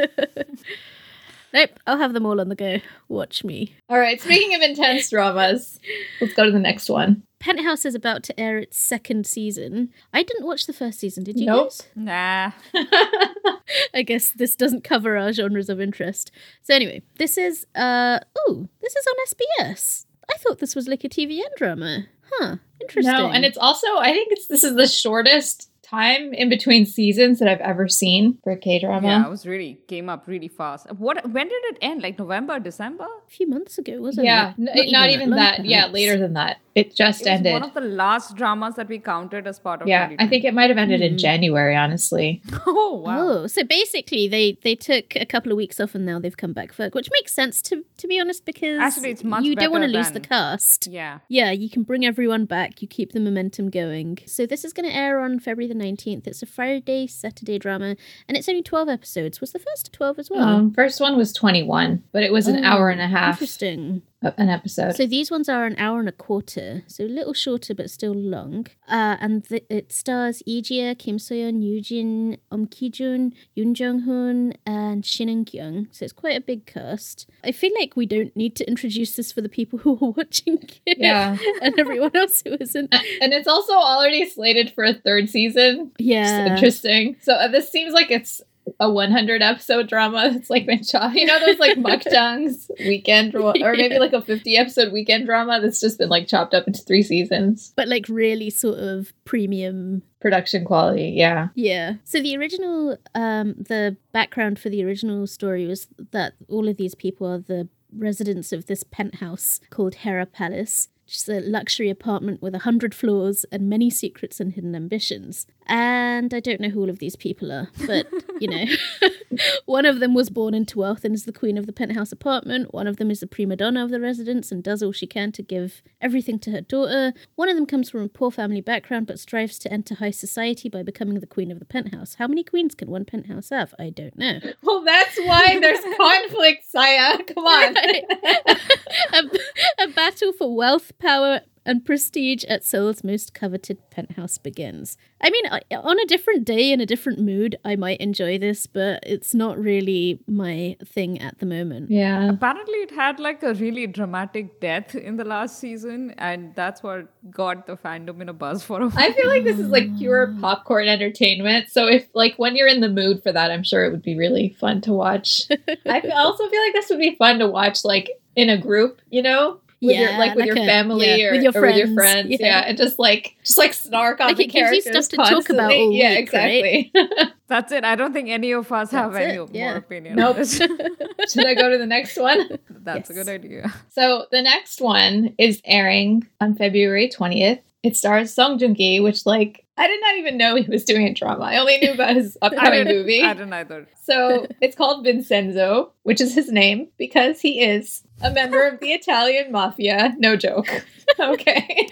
[1.56, 2.80] Nope, I'll have them all on the go.
[3.08, 3.76] Watch me.
[3.90, 5.80] All right, speaking of intense dramas,
[6.22, 7.24] let's go to the next one.
[7.40, 9.90] Penthouse is about to air its second season.
[10.14, 11.70] I didn't watch the first season, did you Nope.
[11.70, 11.88] guys?
[11.96, 12.52] Nah.
[13.94, 16.32] I guess this doesn't cover our genres of interest.
[16.64, 20.06] So anyway, this is uh oh, this is on SBS.
[20.32, 22.06] I thought this was like a TVN drama.
[22.34, 22.56] Huh.
[22.82, 23.14] Interesting.
[23.14, 27.40] No, and it's also I think it's this is the shortest time in between seasons
[27.40, 29.08] that I've ever seen for a K drama.
[29.08, 30.92] Yeah, it was really came up really fast.
[31.06, 31.24] What?
[31.32, 32.02] When did it end?
[32.02, 33.06] Like November, December?
[33.06, 34.70] a few months ago, wasn't Yeah, it?
[34.86, 35.66] n- not, even long, that.
[35.66, 36.58] Yeah, later than that.
[36.76, 37.54] It just It was ended.
[37.54, 39.88] one of the last dramas that we counted as part of.
[39.88, 41.20] yeah, I think it might have ended in Mhm.
[41.20, 41.74] January.
[41.76, 43.18] Honestly, Oh wow.
[43.28, 46.52] Oh, so basically they they took a couple of weeks off and now they've come
[46.52, 49.72] back for which makes sense to to be honest because Actually, it's much you don't
[49.72, 50.88] want to lose the cast.
[50.88, 51.20] Yeah.
[51.30, 52.82] Yeah, you can bring everyone back.
[52.82, 54.20] You keep the momentum going.
[54.26, 56.28] So this is going to air on February the nineteenth.
[56.28, 57.96] It's a Friday Saturday drama,
[58.28, 59.40] and it's only twelve episodes.
[59.40, 60.44] Was the first twelve as well?
[60.44, 63.36] um, first one was twenty one, but it was an Oh, hour and a half
[63.36, 64.02] Interesting.
[64.38, 64.96] An episode.
[64.96, 68.14] So these ones are an hour and a quarter, so a little shorter but still
[68.14, 68.68] long.
[68.88, 75.06] Uh, and th- it stars Lee Ji-ah, Kim Soyeon, Yoojin, Um Ki-jun, Yoon Jong-hoon, and
[75.06, 75.88] Shin Eun-kyung.
[75.92, 77.30] So it's quite a big cast.
[77.44, 80.58] I feel like we don't need to introduce this for the people who are watching
[80.86, 82.94] it yeah, and everyone else who isn't.
[83.22, 85.92] And it's also already slated for a third season.
[86.00, 86.54] Yeah.
[86.54, 87.18] interesting.
[87.22, 88.42] So uh, this seems like it's
[88.80, 90.32] a 100 episode drama.
[90.34, 91.14] It's like been shot.
[91.14, 95.80] You know those like makjangs weekend, or maybe like a 50 episode weekend drama that's
[95.80, 97.74] just been like chopped up into three seasons.
[97.76, 101.50] But like really sort of premium Production quality, yeah.
[101.54, 101.98] Yeah.
[102.04, 106.96] So the original, um, the background for the original story was that all of these
[106.96, 112.42] people are the residents of this penthouse called Hera Palace, which is a luxury apartment
[112.42, 115.46] with a hundred floors and many secrets and hidden ambitions.
[115.68, 118.08] And I don't know who all of these people are, but
[118.40, 118.66] you know,
[119.66, 122.74] one of them was born into wealth and is the queen of the penthouse apartment.
[122.74, 125.32] One of them is the prima donna of the residence and does all she can
[125.34, 127.14] to give everything to her daughter.
[127.36, 130.70] One of them comes from a poor family background but strives to enter high society
[130.70, 132.16] by becoming the queen of the penthouse.
[132.16, 133.74] How many queens can one penthouse have?
[133.80, 134.40] I don't know.
[134.62, 137.24] Well, that's why there's conflict, Saya.
[137.24, 137.78] Come on.
[139.14, 144.98] a, a battle for wealth, power, and prestige at Seoul's most coveted penthouse begins.
[145.22, 149.04] I mean, on a different day in a different mood, I might enjoy this, but
[149.06, 151.90] it's not really my thing at the moment.
[151.90, 152.30] yeah.
[152.30, 157.08] Apparently, it had like a really dramatic death in the last season, and that's what
[157.32, 159.04] got the fandom in a buzz for a while.
[159.04, 161.70] I feel like this is like pure popcorn entertainment.
[161.72, 164.18] So if like when you're in the mood for that, I'm sure it would be
[164.18, 165.44] really fun to watch.
[165.86, 169.22] I also feel like this would be fun to watch like in a group, you
[169.22, 169.60] know?
[169.86, 171.76] With your Yeah, like with like your a- family yeah, or with your or with
[171.78, 172.30] your friends, friends.
[172.32, 172.38] yeah.
[172.48, 172.60] Yeah.
[172.68, 175.16] And just like just like snark on Like, the it gives you characters stuff to
[175.18, 175.76] talk about constantly.
[175.82, 176.54] all Yeah, week, right?
[176.94, 176.94] exactly.
[177.48, 177.84] That's it.
[177.84, 179.76] I don't think any of us have That's any it, more yeah.
[179.76, 180.16] opinion.
[180.16, 180.36] Nope.
[180.36, 180.56] on this.
[181.34, 182.58] Should I go to the next one?
[182.70, 183.74] That's a good idea.
[183.92, 187.60] So the next one is airing on February 20th.
[187.84, 191.06] It stars Song Joong Ki, which like I did not even know he was doing
[191.06, 191.44] a drama.
[191.44, 193.22] I only knew about his upcoming didn't, movie.
[193.22, 193.88] I didn't either.
[194.04, 198.92] So it's called Vincenzo, which is his name because he is a member of the
[198.94, 200.16] Italian mafia.
[200.18, 200.68] No joke.
[201.20, 201.88] Okay.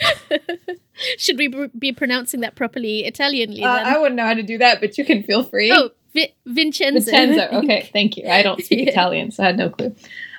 [1.20, 1.48] Should we
[1.78, 3.68] be pronouncing that properly Italianly Uh.
[3.70, 5.72] I wouldn't know how to do that, but you can feel free.
[5.72, 7.12] oh, Vi- Vincenzo.
[7.12, 7.48] Vincenzo.
[7.60, 8.28] Okay, thank you.
[8.28, 8.90] I don't speak Yeah.
[8.92, 9.96] Italian, so I had no clue.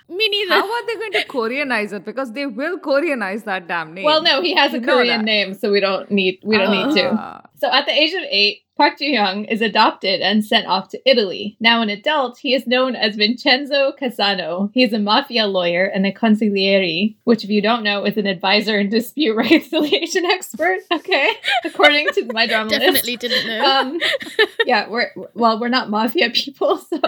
[0.09, 0.55] Me neither.
[0.55, 2.05] How are they going to Koreanize it?
[2.05, 4.05] Because they will Koreanize that damn name.
[4.05, 6.95] Well, no, he has a You Korean name, so we don't need we don't need
[7.01, 7.43] to.
[7.57, 11.01] So at the age of eight, Park Ji Young is adopted and sent off to
[11.09, 11.57] Italy.
[11.61, 14.71] Now an adult, he is known as Vincenzo Cassano.
[14.75, 18.27] He is a mafia lawyer and a consigliere, which if you don't know is an
[18.27, 20.81] advisor and dispute reconciliation expert.
[20.91, 21.31] Okay,
[21.65, 22.81] according to my drama list.
[22.81, 23.65] Definitely didn't know.
[23.65, 24.01] Um,
[24.67, 27.01] yeah, we're well, we're not mafia people, so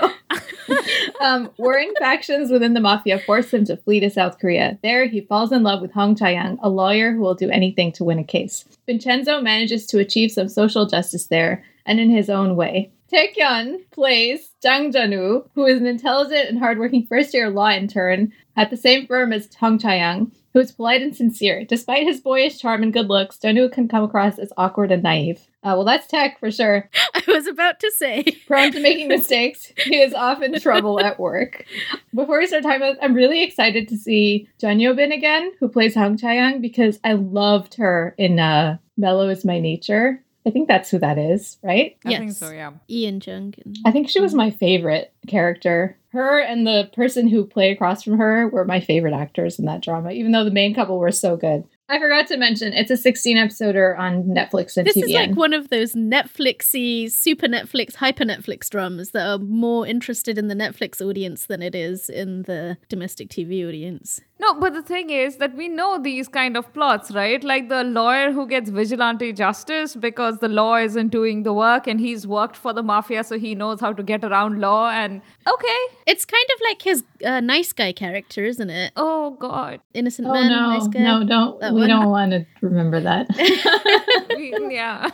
[1.20, 4.78] um, warring factions within the mafia force him to flee to South Korea.
[4.84, 8.04] There, he falls in love with Hong Chae-young, a lawyer who will do anything to
[8.04, 8.64] win a case.
[8.86, 12.92] Vincenzo manages to achieve some social justice there, and in his own way.
[13.12, 18.76] Taecyeon plays Jang Jun-woo, who is an intelligent and hardworking first-year law intern at the
[18.76, 21.64] same firm as Hong Chae-young, who is polite and sincere.
[21.64, 25.38] Despite his boyish charm and good looks, Jun-woo can come across as awkward and naive.
[25.62, 26.88] Uh, well, that's Tech for sure.
[27.14, 28.24] I was about to say.
[28.46, 31.64] Prone to making mistakes, he is often in trouble at work.
[32.12, 35.94] Before we start talking about, I'm really excited to see Jun Bin again, who plays
[35.94, 40.90] Hong Chae-young, because I loved her in uh, "Melo Is My Nature." I think that's
[40.90, 41.96] who that is, right?
[42.04, 42.18] I yes.
[42.20, 42.70] think so, yeah.
[42.88, 43.54] Ian Jung.
[43.84, 45.98] I think she was my favorite character.
[46.10, 49.82] Her and the person who played across from her were my favorite actors in that
[49.82, 51.64] drama, even though the main couple were so good.
[51.88, 55.04] I forgot to mention it's a 16 episoder on Netflix and This TVN.
[55.04, 60.36] is like one of those Netflixy, super Netflix, hyper Netflix dramas that are more interested
[60.36, 64.20] in the Netflix audience than it is in the domestic TV audience.
[64.38, 67.42] No, but the thing is that we know these kind of plots, right?
[67.42, 71.98] Like the lawyer who gets vigilante justice because the law isn't doing the work and
[71.98, 74.90] he's worked for the mafia, so he knows how to get around law.
[74.90, 78.92] And okay, It's kind of like his uh, nice guy character, isn't it?
[78.96, 81.00] oh god, Innocent Oh man, no, nice guy.
[81.00, 81.60] no, don't.
[81.60, 81.88] That we one?
[81.90, 83.26] don't want to remember that.
[84.70, 85.10] Yeah.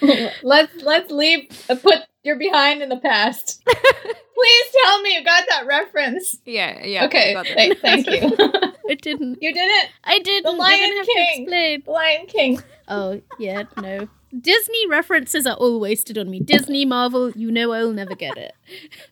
[0.42, 1.48] let's let's leave.
[1.68, 3.62] Uh, put your behind in the past.
[4.34, 6.38] Please tell me you got that reference.
[6.44, 7.04] yeah, yeah.
[7.04, 8.36] okay, got th- thank you.
[8.88, 9.38] I didn't.
[9.42, 9.90] you didn't.
[10.04, 10.44] I didn't.
[10.44, 11.36] The You're Lion gonna have King.
[11.36, 11.82] to explain.
[11.86, 12.62] Lion King.
[12.88, 14.08] Oh, yeah, no.
[14.40, 16.40] Disney references are all wasted on me.
[16.40, 18.52] Disney, Marvel, you know I'll never get it.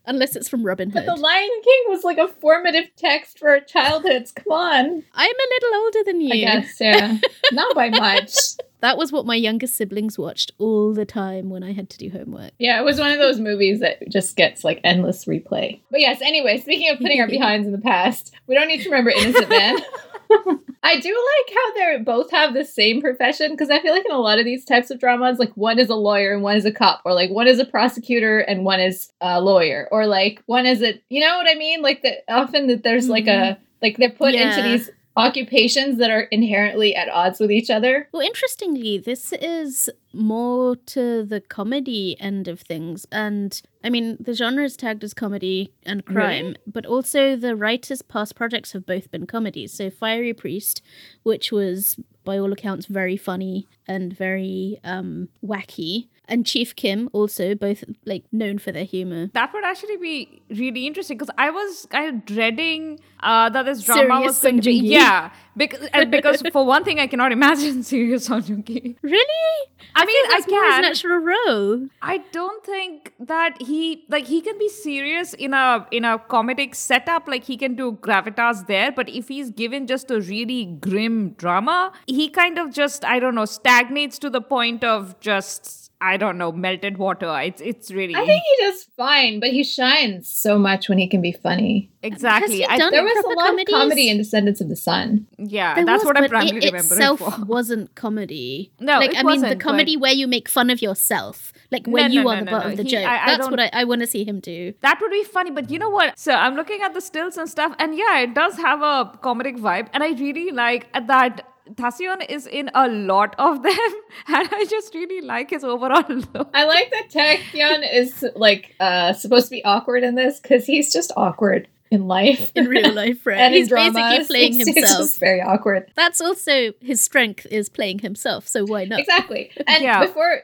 [0.07, 1.05] Unless it's from Robin Hood.
[1.07, 4.33] But the Lion King was like a formative text for our childhoods.
[4.33, 5.03] Come on.
[5.15, 6.33] I'm a little older than you.
[6.33, 7.19] I guess, yeah.
[7.53, 8.33] Not by much.
[8.83, 12.11] That was what my younger siblings watched all the time when I had to do
[12.11, 12.51] homework.
[12.59, 15.79] Yeah, it was one of those movies that just gets like endless replay.
[15.89, 18.91] But yes, anyway, speaking of putting our behinds in the past, we don't need to
[18.91, 19.79] remember Innocent Man.
[20.83, 24.13] I do like how they both have the same profession because I feel like in
[24.13, 26.65] a lot of these types of dramas, like one is a lawyer and one is
[26.65, 30.43] a cop, or like one is a prosecutor and one is a lawyer, or like
[30.47, 31.83] one is a, you know what I mean?
[31.83, 33.63] Like that often that there's like a, mm-hmm.
[33.81, 38.09] like they're put into these occupations that are inherently at odds with each other.
[38.13, 43.07] Well, interestingly, this is more to the comedy end of things.
[43.13, 48.03] And I mean, the genre is tagged as comedy and crime, but also the writers'
[48.03, 49.73] past projects have both been comedies.
[49.73, 50.83] So, Fiery Priest,
[51.23, 57.55] which was by all accounts very funny and very um, wacky, and Chief Kim, also
[57.55, 59.29] both like known for their humor.
[59.35, 63.83] That would actually be really interesting because I was kind of dreading uh, that this
[63.83, 67.33] drama Serious was going to be yeah because and because for one thing I cannot
[67.33, 68.97] imagine serious Joong-ki.
[69.03, 69.69] Really?
[69.95, 71.89] I mean I more his can natural role.
[72.01, 76.75] I don't think that he like he can be serious in a in a comedic
[76.75, 81.31] setup like he can do gravitas there but if he's given just a really grim
[81.31, 86.17] drama he kind of just I don't know stagnates to the point of just I
[86.17, 90.29] don't know melted water it's it's really I think he does fine, but he shines
[90.29, 91.91] so much when he can be funny.
[92.03, 93.75] exactly he I- There was a lot comedies?
[93.75, 95.27] of comedy in Descendants of the Sun.
[95.39, 98.73] yeah There that's was, what I but primarily it remember itself it for wasn't comedy.
[98.81, 101.53] No, like it I mean the wasn't, but- comedy where you make fun of yourself,
[101.71, 102.71] like No, when no, you no, are the butt no.
[102.73, 103.07] of the He- joke.
[103.07, 104.75] I- I That's what I, I want to see him do.
[104.81, 106.19] That would be funny, but you know what?
[106.19, 109.59] So I'm looking at the stills and stuff, and yeah, it does have a comedic
[109.69, 111.47] vibe, and I really like that.
[111.71, 113.73] Taecyeon is in a lot of them,
[114.29, 116.51] and I just really like his overall look.
[116.53, 120.93] I like that Taecyeon is like uh supposed to be awkward in this because he's
[120.93, 122.51] just awkward in life.
[122.57, 123.39] In real life, right?
[123.39, 124.99] and He's dramas, basically playing he's- He's himself.
[125.01, 125.83] just very awkward.
[125.95, 128.49] That's also his strength is playing himself.
[128.49, 129.01] So why not?
[129.01, 129.51] Exactly.
[129.67, 130.01] And Yeah.
[130.07, 130.43] before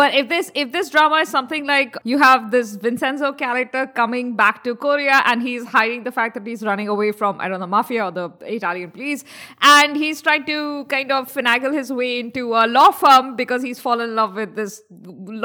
[0.00, 4.36] But if this if this drama is something like you have this Vincenzo character coming
[4.42, 7.60] back to Korea and he's hiding the fact that he's running away from I don't
[7.60, 9.24] know mafia or the Italian police,
[9.60, 13.80] and he's trying to kind of finagle his way into a law firm because he's
[13.80, 14.82] fallen in love with this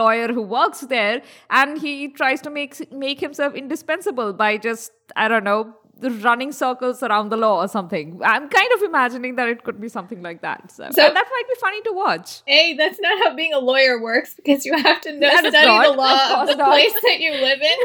[0.04, 5.28] lawyer who works there, and he tries to make make himself indispensable by just I
[5.28, 8.20] don't know running circles around the law or something.
[8.24, 10.72] I'm kind of imagining that it could be something like that.
[10.72, 12.42] So, So- that might be funny to watch.
[12.46, 15.52] Hey, that's not how being a lawyer works because you have to know, That is
[15.54, 15.86] study not.
[15.86, 16.68] the law of course the not.
[16.70, 17.78] place that you live in.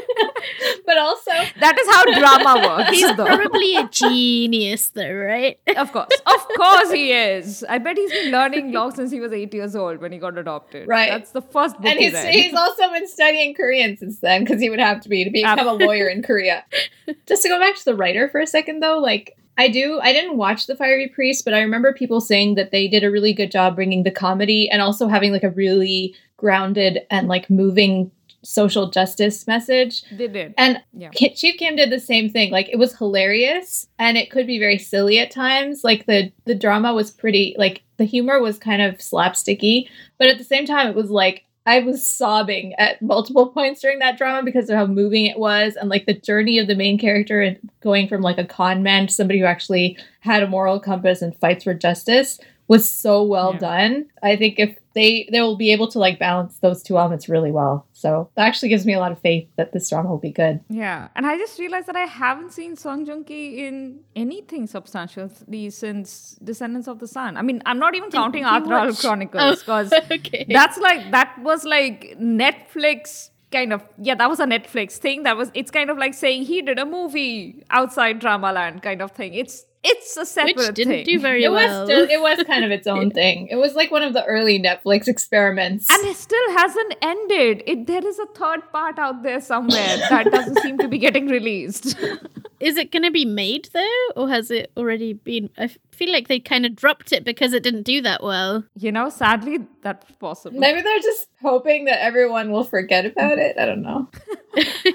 [0.87, 1.31] but also,
[1.61, 2.91] That is how drama works.
[2.91, 3.27] He's though.
[3.27, 5.59] probably a genius, though, right?
[5.77, 6.09] Of course.
[6.27, 7.65] Of course he is.
[7.69, 10.37] I bet he's been learning law since he was eight years old when he got
[10.39, 10.89] adopted.
[10.89, 11.11] Right.
[11.11, 12.35] That's the first book and he he's, read.
[12.35, 15.67] he's also been studying Korean since then because he would have to be to become
[15.67, 16.65] a lawyer in Korea.
[17.27, 20.13] Just to go back to the writer for a second, though, like I do, I
[20.13, 23.33] didn't watch The Fiery Priest, but I remember people saying that they did a really
[23.33, 28.13] good job bringing the comedy and also having like a really grounded and like moving
[28.45, 30.05] social justice message.
[30.13, 30.55] they did.
[30.57, 31.11] And Yeah.
[31.11, 32.53] Chief Kim did the same thing.
[32.53, 35.83] Like it was hilarious and it could be very silly at times.
[35.83, 39.89] Like the the drama was pretty like the humor was kind of slapsticky,
[40.19, 43.99] but at the same time it was like I was sobbing at multiple points during
[43.99, 46.99] that drama because of how moving it was and like the journey of the main
[46.99, 50.81] character and going from like a con man to somebody who actually had a moral
[50.81, 53.59] compass and fights for justice was so well Yeah.
[53.59, 54.07] done.
[54.23, 57.51] I think if they they will be able to like balance those two elements really
[57.51, 57.87] well.
[57.93, 60.61] So that actually gives me a lot of faith that this drama will be good.
[60.69, 65.71] Yeah, and I just realized that I haven't seen Song Joong Ki in anything substantially
[65.71, 67.37] since Descendants of the Sun.
[67.37, 70.47] I mean, I'm not even counting Arthdal Chronicles because okay.
[70.49, 75.35] that's like that was like Netflix kind of yeah that was a Netflix thing that
[75.35, 79.33] was it's kind of like saying he did a movie outside Dramaland kind of thing.
[79.35, 81.05] It's it's a separate which didn't thing.
[81.05, 81.87] do very It was well.
[81.87, 83.47] still, it was kind of its own thing.
[83.49, 85.87] It was like one of the early Netflix experiments.
[85.91, 87.63] and it still hasn't ended.
[87.67, 91.29] It there is a third part out there somewhere that doesn't seem to be getting
[91.29, 91.97] released.
[92.61, 95.49] Is it going to be made though, or has it already been?
[95.57, 98.65] I feel like they kind of dropped it because it didn't do that well.
[98.75, 100.59] you know, sadly, that's possible.
[100.59, 103.57] Maybe they're just hoping that everyone will forget about it.
[103.57, 104.09] I don't know.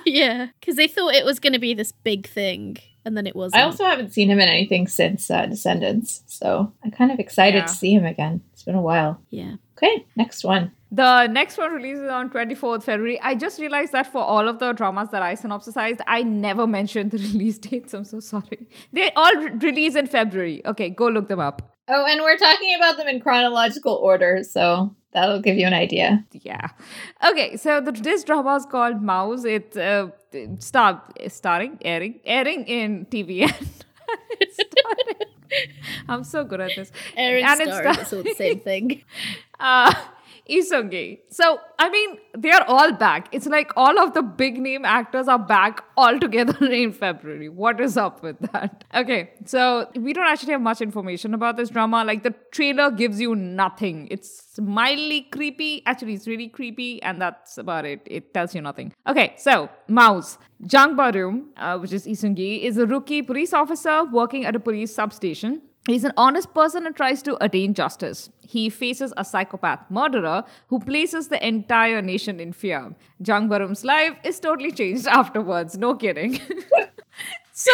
[0.05, 3.36] yeah, because they thought it was going to be this big thing, and then it
[3.36, 3.62] wasn't.
[3.62, 7.58] I also haven't seen him in anything since uh, Descendants, so I'm kind of excited
[7.60, 7.66] Yeah.
[7.66, 8.41] to see him again.
[8.54, 9.20] It's been a while.
[9.30, 9.56] yeah.
[9.78, 10.72] Okay, next one.
[10.91, 13.20] The next one releases on 24th February.
[13.22, 17.10] I just realized that for all of the dramas that I synopsisized, I never mentioned
[17.12, 17.93] the release dates.
[17.95, 18.68] I'm so sorry.
[18.93, 20.62] They all re- release in February.
[20.66, 21.74] Okay, go look them up.
[21.89, 26.26] Oh, and we're talking about them in chronological order, so that'll give you an idea.
[26.32, 26.68] Yeah.
[27.30, 29.45] Okay, so the, this drama is called Mouse.
[29.45, 30.09] It's uh,
[30.59, 33.68] star, starring, airing, airing in TVN.
[36.09, 36.91] I'm so good at this.
[37.16, 39.03] Aaron And it's Star, it's the same thing.
[39.59, 39.93] uh
[40.47, 41.21] Lee Seung-gi.
[41.29, 43.27] So I mean, they are all back.
[43.31, 47.49] It's like all of the big name actors are back all together in February.
[47.49, 48.83] What is up with that?
[48.93, 52.03] Okay, so we don't actually have much information about this drama.
[52.03, 54.07] Like the trailer gives you nothing.
[54.11, 55.83] It's mildly creepy.
[55.85, 58.01] Actually, it's really creepy, and that's about it.
[58.05, 58.93] It tells you nothing.
[59.07, 60.37] Okay, so Mouse.
[60.65, 64.59] Jang Barum, uh, which is Lee Seung-gi, is a rookie police officer working at a
[64.59, 65.61] police substation.
[65.86, 68.29] He's an honest person and tries to attain justice.
[68.41, 72.95] He faces a psychopath murderer who places the entire nation in fear.
[73.21, 75.77] Jang Barum's life is totally changed afterwards.
[75.77, 76.39] No kidding.
[77.51, 77.71] so,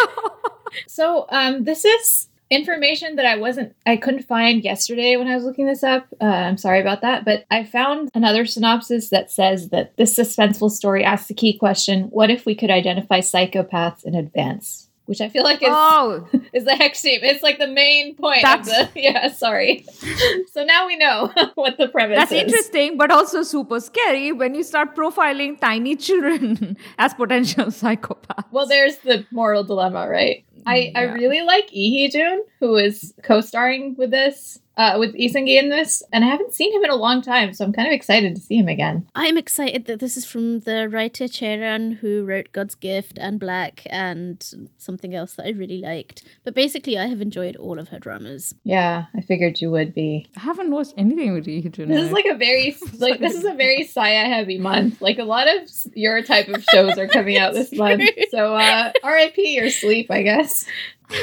[0.88, 5.44] So, um, this is information that I wasn't, I couldn't find yesterday when I was
[5.44, 6.08] looking this up.
[6.20, 10.72] Uh, I'm sorry about that, but I found another synopsis that says that this suspenseful
[10.72, 14.89] story asks the key question: What if we could identify psychopaths in advance?
[15.10, 17.24] Which I feel like is oh, is the axiom.
[17.24, 19.02] It's like the main point That's- of the.
[19.10, 19.84] Yeah, sorry.
[20.52, 22.20] so now we know what the premise is.
[22.20, 22.42] that's is.
[22.44, 28.46] interesting, but also super scary when you start profiling tiny children as potential psychopaths.
[28.52, 30.46] Well, there's the moral dilemma, right?
[30.68, 35.30] I, I mm, really like Hee Jun, who is co-starring with this, uh, with Lee
[35.30, 37.90] Seung-gi in this, and I haven't seen him in a long time, so I'm kind
[37.90, 39.06] of excited to see him again.
[39.14, 43.42] I'm excited that this is from the writer Choi Ran who wrote God's Gift and
[43.42, 44.42] Black and
[44.78, 46.24] something else that I really liked.
[46.46, 48.56] But basically, I have enjoyed all of her dramas.
[48.64, 50.30] Yeah, I figured you would be.
[50.38, 51.90] I haven't watched anything with Lee Hee-jun.
[51.90, 55.02] This is like a very like this is a very Saya heavy month.
[55.02, 58.02] Like a lot of your type of shows are coming out this month.
[58.32, 59.56] So uh R.I.P.
[59.56, 60.66] your sleep, I guess.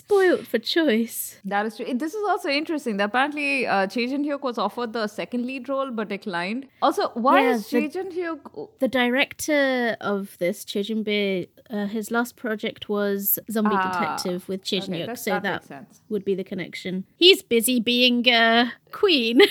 [0.00, 1.16] Spoiled for choice.
[1.44, 1.86] That is true.
[1.94, 2.96] This is also interesting.
[2.98, 6.66] That apparently, uh, Choi Jin Hyuk was offered the second lead role but declined.
[6.80, 8.68] Also, why Yeah, is Jin Hyuk?
[8.78, 14.62] The director of this, Choi Jin-bi, uh, his last project was Zombie Ah, Detective with
[14.64, 17.04] Choi Jin Okay, Hyuk, so that that would be the connection.
[17.16, 19.40] He's busy being uh, queen.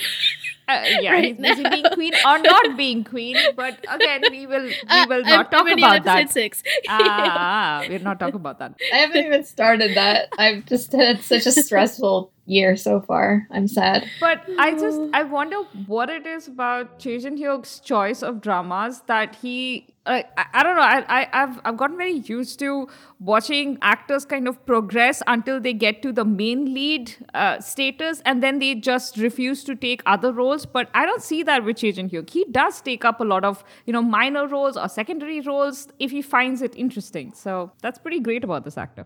[0.69, 1.69] Uh, yeah, Right he's busy now.
[1.71, 3.37] being queen or not being queen.
[3.55, 6.27] But again, we will we Uh, will I'm- not talk I'm only on about episode
[6.27, 6.31] that.
[6.31, 6.63] Six.
[6.89, 8.75] ah, we're not talking about that.
[8.93, 10.29] I haven't even started that.
[10.37, 13.47] I've just had such a stressful year so far.
[13.51, 14.07] I'm sad.
[14.19, 15.57] But I just I wonder
[15.87, 20.63] what it is about Choi Jin Hyuk's choice of dramas that he I, I, I
[20.63, 22.87] don't know I, I I've I've gotten very used to
[23.19, 28.41] watching actors kind of progress until they get to the main lead uh, status and
[28.41, 30.65] then they just refuse to take other roles.
[30.65, 32.29] But I don't see that with Choi Jin Hyuk.
[32.29, 36.11] He does take up a lot of you know minor roles or secondary roles if
[36.11, 37.33] he finds it interesting.
[37.33, 39.03] So that's pretty great about this actor.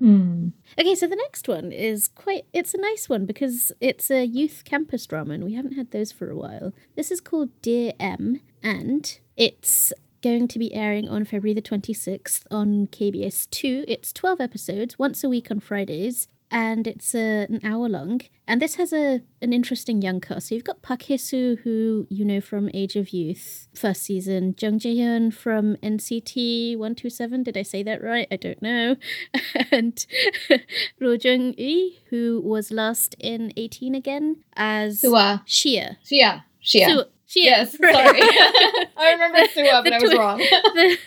[0.79, 4.63] Okay, so the next one is quite, it's a nice one because it's a youth
[4.65, 6.73] campus drama and we haven't had those for a while.
[6.95, 9.91] This is called Dear M and it's
[10.23, 13.85] going to be airing on February the 26th on KBS 2.
[13.87, 16.27] It's 12 episodes, once a week on Fridays.
[16.49, 20.49] And it's uh, an hour long, and this has a an interesting young cast.
[20.49, 24.53] So you've got Park Hye-soo, who you know from Age of Youth, first season.
[24.59, 27.41] Jung Jae-hyun from NCT 127.
[27.41, 28.27] Did I say that right?
[28.29, 28.97] I don't know.
[29.71, 30.05] and
[31.01, 35.41] Ro Jung-ui, who was last in 18 again as Sua.
[35.47, 35.97] Shia.
[36.05, 36.43] Shia.
[36.63, 36.85] Shia.
[36.87, 38.19] Su- She Yes, is, sorry.
[38.97, 40.37] I remember Sue Up, The but I was twi- wrong.
[40.75, 40.97] the,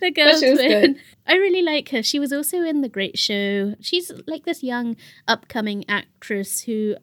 [0.00, 0.92] the girl she was twin.
[0.92, 1.02] good.
[1.26, 2.02] I really like her.
[2.04, 3.74] She was also in The Great Show.
[3.80, 4.96] She's like this young,
[5.26, 6.94] upcoming actress who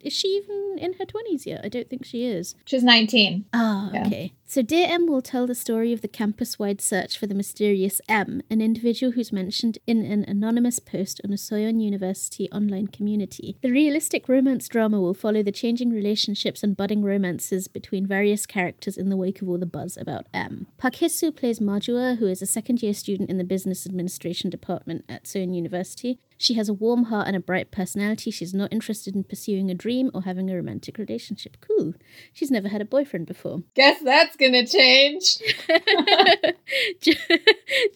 [0.00, 1.60] is she even in her twenties yet?
[1.64, 2.54] I don't think she is.
[2.64, 3.44] She's 19.
[3.52, 4.06] Ah, Yeah.
[4.06, 4.32] okay.
[4.46, 8.42] So Dear M will tell the story of the campus-wide search for the mysterious M,
[8.50, 13.56] an individual who's mentioned in an anonymous post on a Soyeon University online community.
[13.62, 18.96] The realistic romance drama will follow the changing relationships and budding romances between various characters
[18.96, 20.66] in the wake of all the buzz about M.
[20.78, 25.24] Park Hye-soo plays Majua, who is a second-year student in the business administration department at
[25.24, 26.20] Soyeon University.
[26.44, 28.30] She has a warm heart and a bright personality.
[28.30, 31.56] She's not interested in pursuing a dream or having a romantic relationship.
[31.60, 31.94] Cool.
[32.34, 33.62] She's never had a boyfriend before.
[33.74, 35.38] Guess that's gonna change.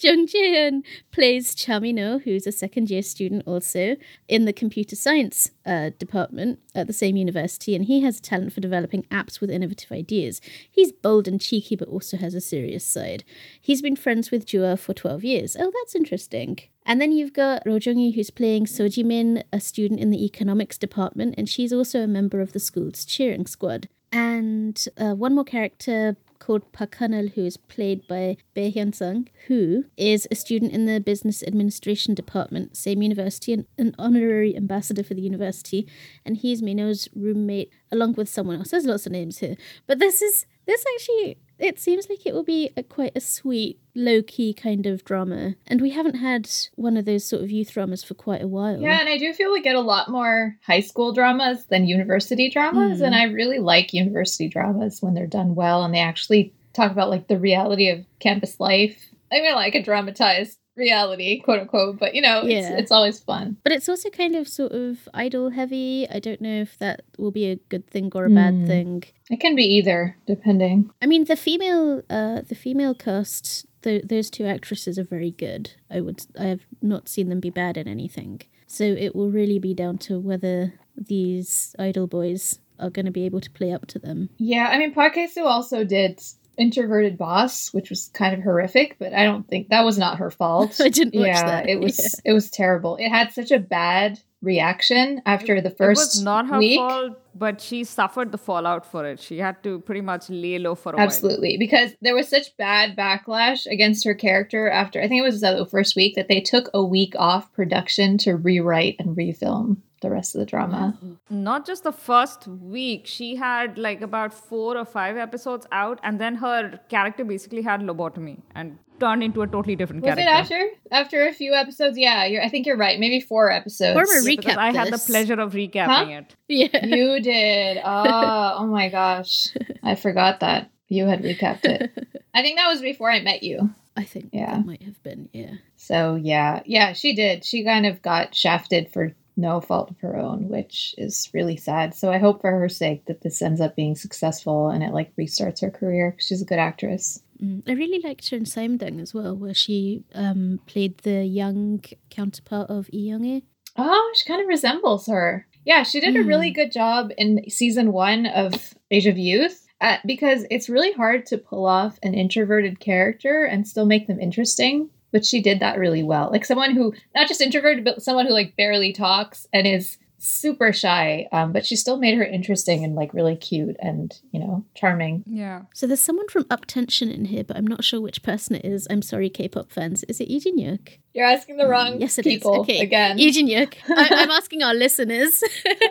[0.01, 3.97] Jung Jae-hyun plays Chamino, who's a second year student also
[4.29, 8.55] in the computer science uh, department at the same university, and he has a talent
[8.55, 10.41] for developing apps with innovative ideas.
[10.71, 13.25] He's bold and cheeky, but also has a serious side.
[13.61, 15.57] He's been friends with Jua for 12 years.
[15.59, 16.61] Oh, that's interesting.
[16.89, 20.79] And then you've got Ro Jung-hee, who's playing So Ji-min, a student in the economics
[20.79, 23.89] department, and she's also a member of the school's cheering squad.
[24.11, 29.85] And uh, one more character called Park Han-il, who is played by Bae Hyun-sung, who
[29.99, 35.13] is a student in the business administration department, same university, and an honorary ambassador for
[35.13, 35.87] the university.
[36.25, 38.71] And he's Mino's roommate, along with someone else.
[38.71, 39.57] There's lots of names here,
[39.87, 41.37] but this is this actually.
[41.59, 45.55] It seems like it will be a quite a sweet, low key kind of drama.
[45.67, 48.81] And we haven't had one of those sort of youth dramas for quite a while.
[48.81, 52.49] Yeah, and I do feel we get a lot more high school dramas than university
[52.49, 53.01] dramas.
[53.01, 53.07] Mm.
[53.07, 57.11] And I really like university dramas when they're done well and they actually talk about
[57.11, 59.11] like the reality of campus life.
[59.33, 62.59] I mean, like a dramatized reality, quote unquote, but you know, Yeah.
[62.59, 63.57] it's, it's always fun.
[63.65, 66.07] But it's also kind of sort of idol heavy.
[66.11, 68.67] I don't know if that will be a good thing or a bad Hmm.
[68.67, 69.05] thing.
[69.31, 70.91] It can be either, depending.
[71.03, 75.73] I mean, the female, uh, the female cast, th- those two actresses are very good.
[75.91, 78.41] I would, I have not seen them be bad in anything.
[78.67, 83.25] So it will really be down to whether these idol boys are going to be
[83.25, 84.31] able to play up to them.
[84.39, 86.21] Yeah, I mean, Park Hye-soo also did
[86.59, 90.31] Introverted Boss, which was kind of horrific, but I don't think that was not her
[90.31, 90.81] fault.
[90.81, 91.69] I didn't watch yeah, that.
[91.69, 92.97] it was it was terrible.
[92.97, 96.79] It had such a bad reaction after the first it was not her week.
[96.79, 99.21] fault, but she suffered the fallout for it.
[99.21, 101.07] She had to pretty much lay low for a while.
[101.07, 105.41] Absolutely, because there was such bad backlash against her character after I think it was
[105.41, 110.11] the first week that they took a week off production to rewrite and refilm the
[110.11, 110.97] rest of the drama.
[111.03, 111.43] Mm-hmm.
[111.43, 116.21] Not just the first week, she had like about four or five episodes out, and
[116.21, 120.61] then her character basically had lobotomy and turned into a totally different Was it after
[120.91, 121.97] after a few episodes?
[121.97, 122.99] Yeah, you're, I think you're right.
[122.99, 123.97] Maybe four episodes.
[123.97, 126.07] Or a Yeah, because recap I had the pleasure of recapping Huh?
[126.09, 126.37] it.
[126.49, 126.85] Yeah.
[126.97, 127.79] you did.
[127.85, 129.49] Oh, oh my gosh,
[129.83, 131.91] I forgot that you had recapped it.
[132.35, 133.71] I think that was before I met you.
[133.97, 134.55] I think Yeah.
[134.57, 135.55] that might have been, yeah.
[135.77, 137.45] So yeah, yeah, she did.
[137.45, 141.95] She kind of got shafted for no fault of her own, which is really sad.
[141.95, 145.15] So I hope for her sake that this ends up being successful and it like
[145.17, 146.17] restarts her career.
[146.19, 147.23] She's a good actress.
[147.43, 147.63] Mm.
[147.69, 152.69] I really liked her in Saimdang as well, where she um, played the young counterpart
[152.69, 153.43] of Lee Young-ae.
[153.77, 155.47] Oh, she kind of resembles her.
[155.65, 159.99] Yeah, she did a really good job in season one of Age of Youth uh,
[160.05, 164.91] because it's really hard to pull off an introverted character and still make them interesting.
[165.13, 166.31] But she did that really well.
[166.31, 170.73] Like someone who, not just introverted, but someone who like barely talks and is super
[170.73, 171.29] shy.
[171.33, 175.23] Um, but she still made her interesting and like really cute and, you know, charming.
[175.27, 175.63] Yeah.
[175.75, 178.87] So there's someone from Uptension in here, but I'm not sure which person it is.
[178.91, 180.05] I'm sorry, K-pop fans.
[180.05, 180.99] Is it Lee Jin-hyuk?
[181.15, 182.35] You're asking the wrong Yes, it is.
[182.35, 183.17] people Okay, again.
[183.17, 183.75] Lee Jin-hyuk.
[183.89, 185.43] I- I'm asking our listeners.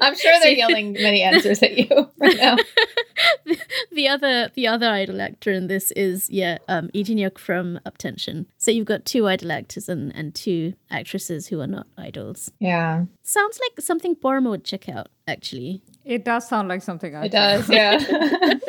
[0.01, 1.87] I'm sure they're yelling many answers at you
[2.17, 2.55] right now.
[3.91, 8.45] the other the other idol actor in this is yeah um Lee Jin-hyuk from Uptension.
[8.57, 12.51] So you've got two idol actors and and two actresses who are not idols.
[12.59, 15.83] Yeah, Sounds like something Paroma would check out actually.
[16.05, 17.69] It does sound like something I it does.
[17.69, 17.99] Yeah.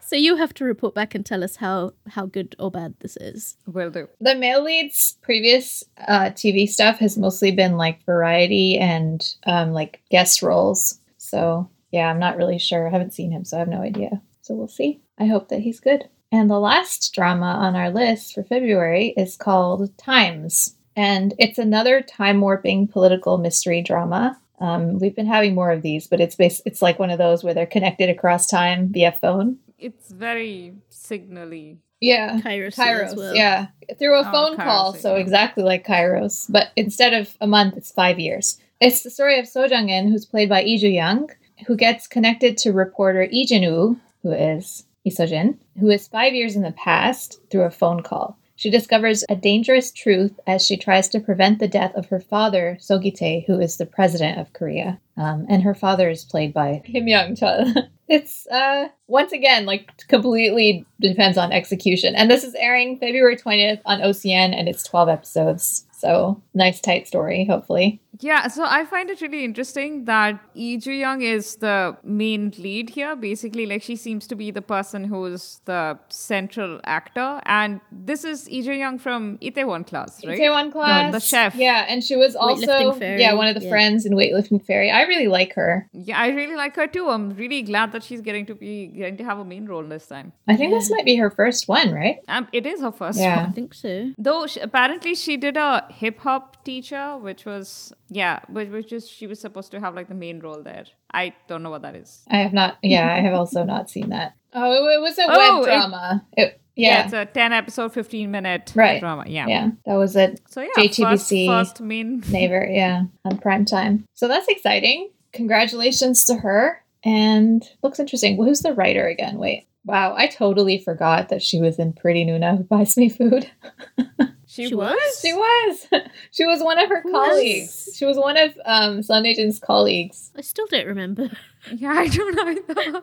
[0.00, 3.16] So you have to report back and tell us how how good or bad this
[3.16, 3.56] is.
[3.66, 4.08] Will do.
[4.20, 10.02] the male lead's previous uh, TV stuff has mostly been like variety and um, like
[10.10, 11.00] guest roles.
[11.16, 12.86] So yeah, I'm not really sure.
[12.86, 14.20] I haven't seen him, so I have no idea.
[14.42, 15.00] So we'll see.
[15.18, 16.06] I hope that he's good.
[16.30, 22.02] And the last drama on our list for February is called Times, and it's another
[22.02, 24.38] time warping political mystery drama.
[24.60, 27.42] Um, we've been having more of these, but it's bas- it's like one of those
[27.42, 29.58] where they're connected across time via phone.
[29.78, 31.78] It's very signally.
[32.00, 33.34] Yeah, Kairos, Kairos, as well.
[33.36, 33.66] yeah,
[33.98, 37.76] through a Oh, phone Kairos, call, so exactly like Kairos, but instead of a month,
[37.76, 38.58] it's five years.
[38.80, 41.30] It's the story of So Jung-in, who's played by Lee Joo Young,
[41.66, 46.56] who gets connected to reporter Lee Jin-woo, who is Lee Seo-jin, who is five years
[46.56, 48.36] in the past through a phone call.
[48.62, 52.78] She discovers a dangerous truth as she tries to prevent the death of her father,
[52.80, 55.00] Sogite, who is the president of Korea.
[55.16, 57.88] Um, and her father is played by Kim Young Chul.
[58.08, 62.14] it's uh once again like completely depends on execution.
[62.14, 65.84] And this is airing February 20th on OCN and it's 12 episodes.
[65.90, 68.00] So nice tight story, hopefully.
[68.20, 72.90] Yeah, so I find it really interesting that Lee Ju Young is the main lead
[72.90, 73.16] here.
[73.16, 78.48] Basically, like she seems to be the person who's the central actor, and this is
[78.48, 80.38] Lee Ju Young from Itaewon Class, right?
[80.38, 81.54] Itaewon Class, the, the chef.
[81.54, 83.70] Yeah, and she was also yeah one of the yeah.
[83.70, 84.90] friends in Weightlifting Fairy.
[84.90, 85.88] I really like her.
[85.92, 87.08] Yeah, I really like her too.
[87.08, 90.06] I'm really glad that she's getting to be getting to have a main role this
[90.06, 90.32] time.
[90.46, 92.18] I think this might be her first one, right?
[92.28, 93.36] Um, it is her first Yeah.
[93.36, 93.46] one.
[93.46, 94.12] I think so.
[94.18, 99.08] Though she, apparently she did a hip hop teacher, which was yeah, which, which is
[99.08, 100.84] she was supposed to have like the main role there.
[101.12, 102.22] I don't know what that is.
[102.30, 102.76] I have not.
[102.82, 104.34] Yeah, I have also not seen that.
[104.52, 106.26] Oh, it, it was a Oh, web drama.
[106.36, 109.00] It, yeah, it's a ten episode, fifteen minute Right.
[109.00, 109.24] drama.
[109.26, 109.46] Yeah.
[109.46, 110.40] yeah, that was it.
[110.48, 111.46] So yeah, JTBC.
[111.46, 112.22] First, first main.
[112.30, 112.66] neighbor.
[112.70, 114.04] yeah, on prime time.
[114.14, 115.10] So that's exciting.
[115.32, 116.82] Congratulations to her.
[117.04, 118.36] And looks interesting.
[118.36, 119.38] Who's the writer again?
[119.38, 119.66] Wait.
[119.84, 123.50] Wow, I totally forgot that she was in Pretty Nuna Who Buys Me Food.
[124.52, 124.92] She, She was.
[124.92, 125.20] was?
[125.22, 125.86] She was.
[126.30, 127.84] She was one of her Who colleagues.
[127.86, 127.96] was?
[127.96, 130.30] She was one of um Son Ye-jin's colleagues.
[130.36, 131.30] I still don't remember.
[131.74, 132.48] Yeah, I don't know.
[132.48, 133.02] Either.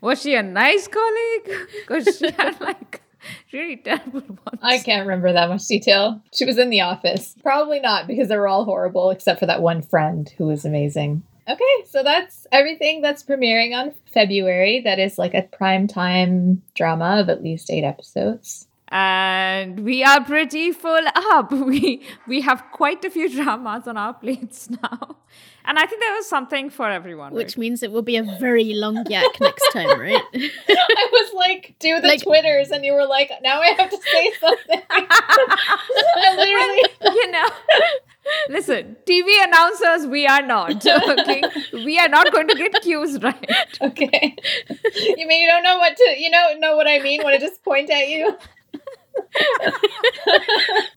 [0.00, 1.50] was she a nice colleague?
[1.86, 3.02] Because she had like
[3.52, 4.60] really terrible ones.
[4.62, 6.22] I can't remember that much detail.
[6.32, 7.34] She was in the office.
[7.42, 11.24] Probably not because they were all horrible except for that one friend who was amazing.
[11.48, 14.80] Okay, so that's everything that's premiering on February.
[14.80, 18.66] That is like a prime time drama of at least eight episodes.
[18.94, 21.50] And we are pretty full up.
[21.74, 25.16] We we have quite a few dramas on our plates now,
[25.64, 27.32] and I think there was something for everyone.
[27.34, 27.58] Which right?
[27.58, 30.22] means it will be a very long yak next time, right?
[30.34, 33.98] I was like, do the Like- Twitters, and you were like, now I have to
[34.12, 34.82] say something.
[34.90, 37.14] I literally.
[37.20, 37.48] you know.
[38.48, 40.86] Listen, TV announcers, we are not.
[40.86, 41.42] Okay,
[41.72, 43.78] we are not going to get cues right.
[43.82, 44.36] Okay.
[44.94, 47.38] You mean you don't know what to, you don't know what I mean when I
[47.38, 48.36] just point at you?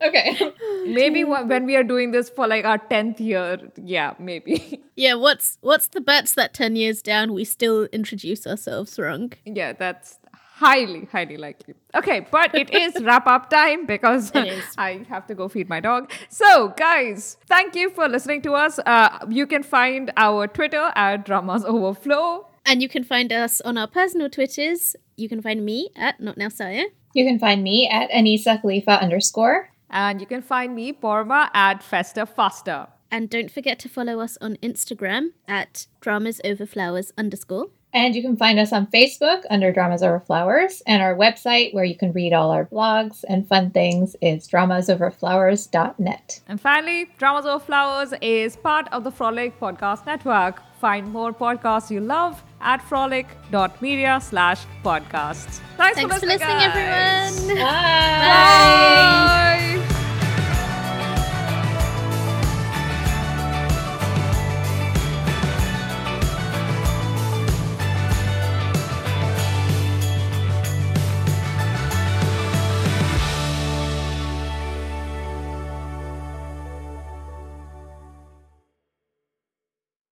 [0.04, 0.52] Okay.
[0.86, 4.82] Maybe wh- when we are doing this for like our tenth year, yeah, maybe.
[4.96, 9.34] yeah, what's what's the bets that ten years down we still introduce ourselves wrong?
[9.46, 10.20] Yeah, that's
[10.58, 11.76] highly, highly likely.
[11.96, 14.32] Okay, but it is wrap up time because
[14.78, 16.12] I have to go feed my dog.
[16.30, 18.80] So, guys, thank you for listening to us.
[18.80, 22.48] Uh, you can find our Twitter at Dramas Overflow.
[22.66, 24.96] And you can find us on our personal Twitters.
[25.16, 26.86] You can find me at Not Now Saya.
[27.18, 29.72] You can find me at Anisa Khalifa underscore.
[29.90, 32.90] And you can find me, Paroma, at Festa Faster.
[33.10, 37.70] And don't forget to follow us on Instagram at Dramas Over Flowers underscore.
[37.92, 40.84] And you can find us on Facebook under Dramas Over Flowers.
[40.86, 46.42] And our website, where you can read all our blogs and fun things, is dramasoverflowers.net.
[46.48, 50.62] And finally, Dramas Over Flowers is part of the Frolic Podcast Network.
[50.80, 55.60] Find more podcasts you love at frolic.media slash podcasts.
[55.78, 57.40] Thanks, Thanks for listening, listening, guys.
[57.48, 57.66] everyone.
[57.66, 59.78] Bye.
[59.88, 59.94] Bye.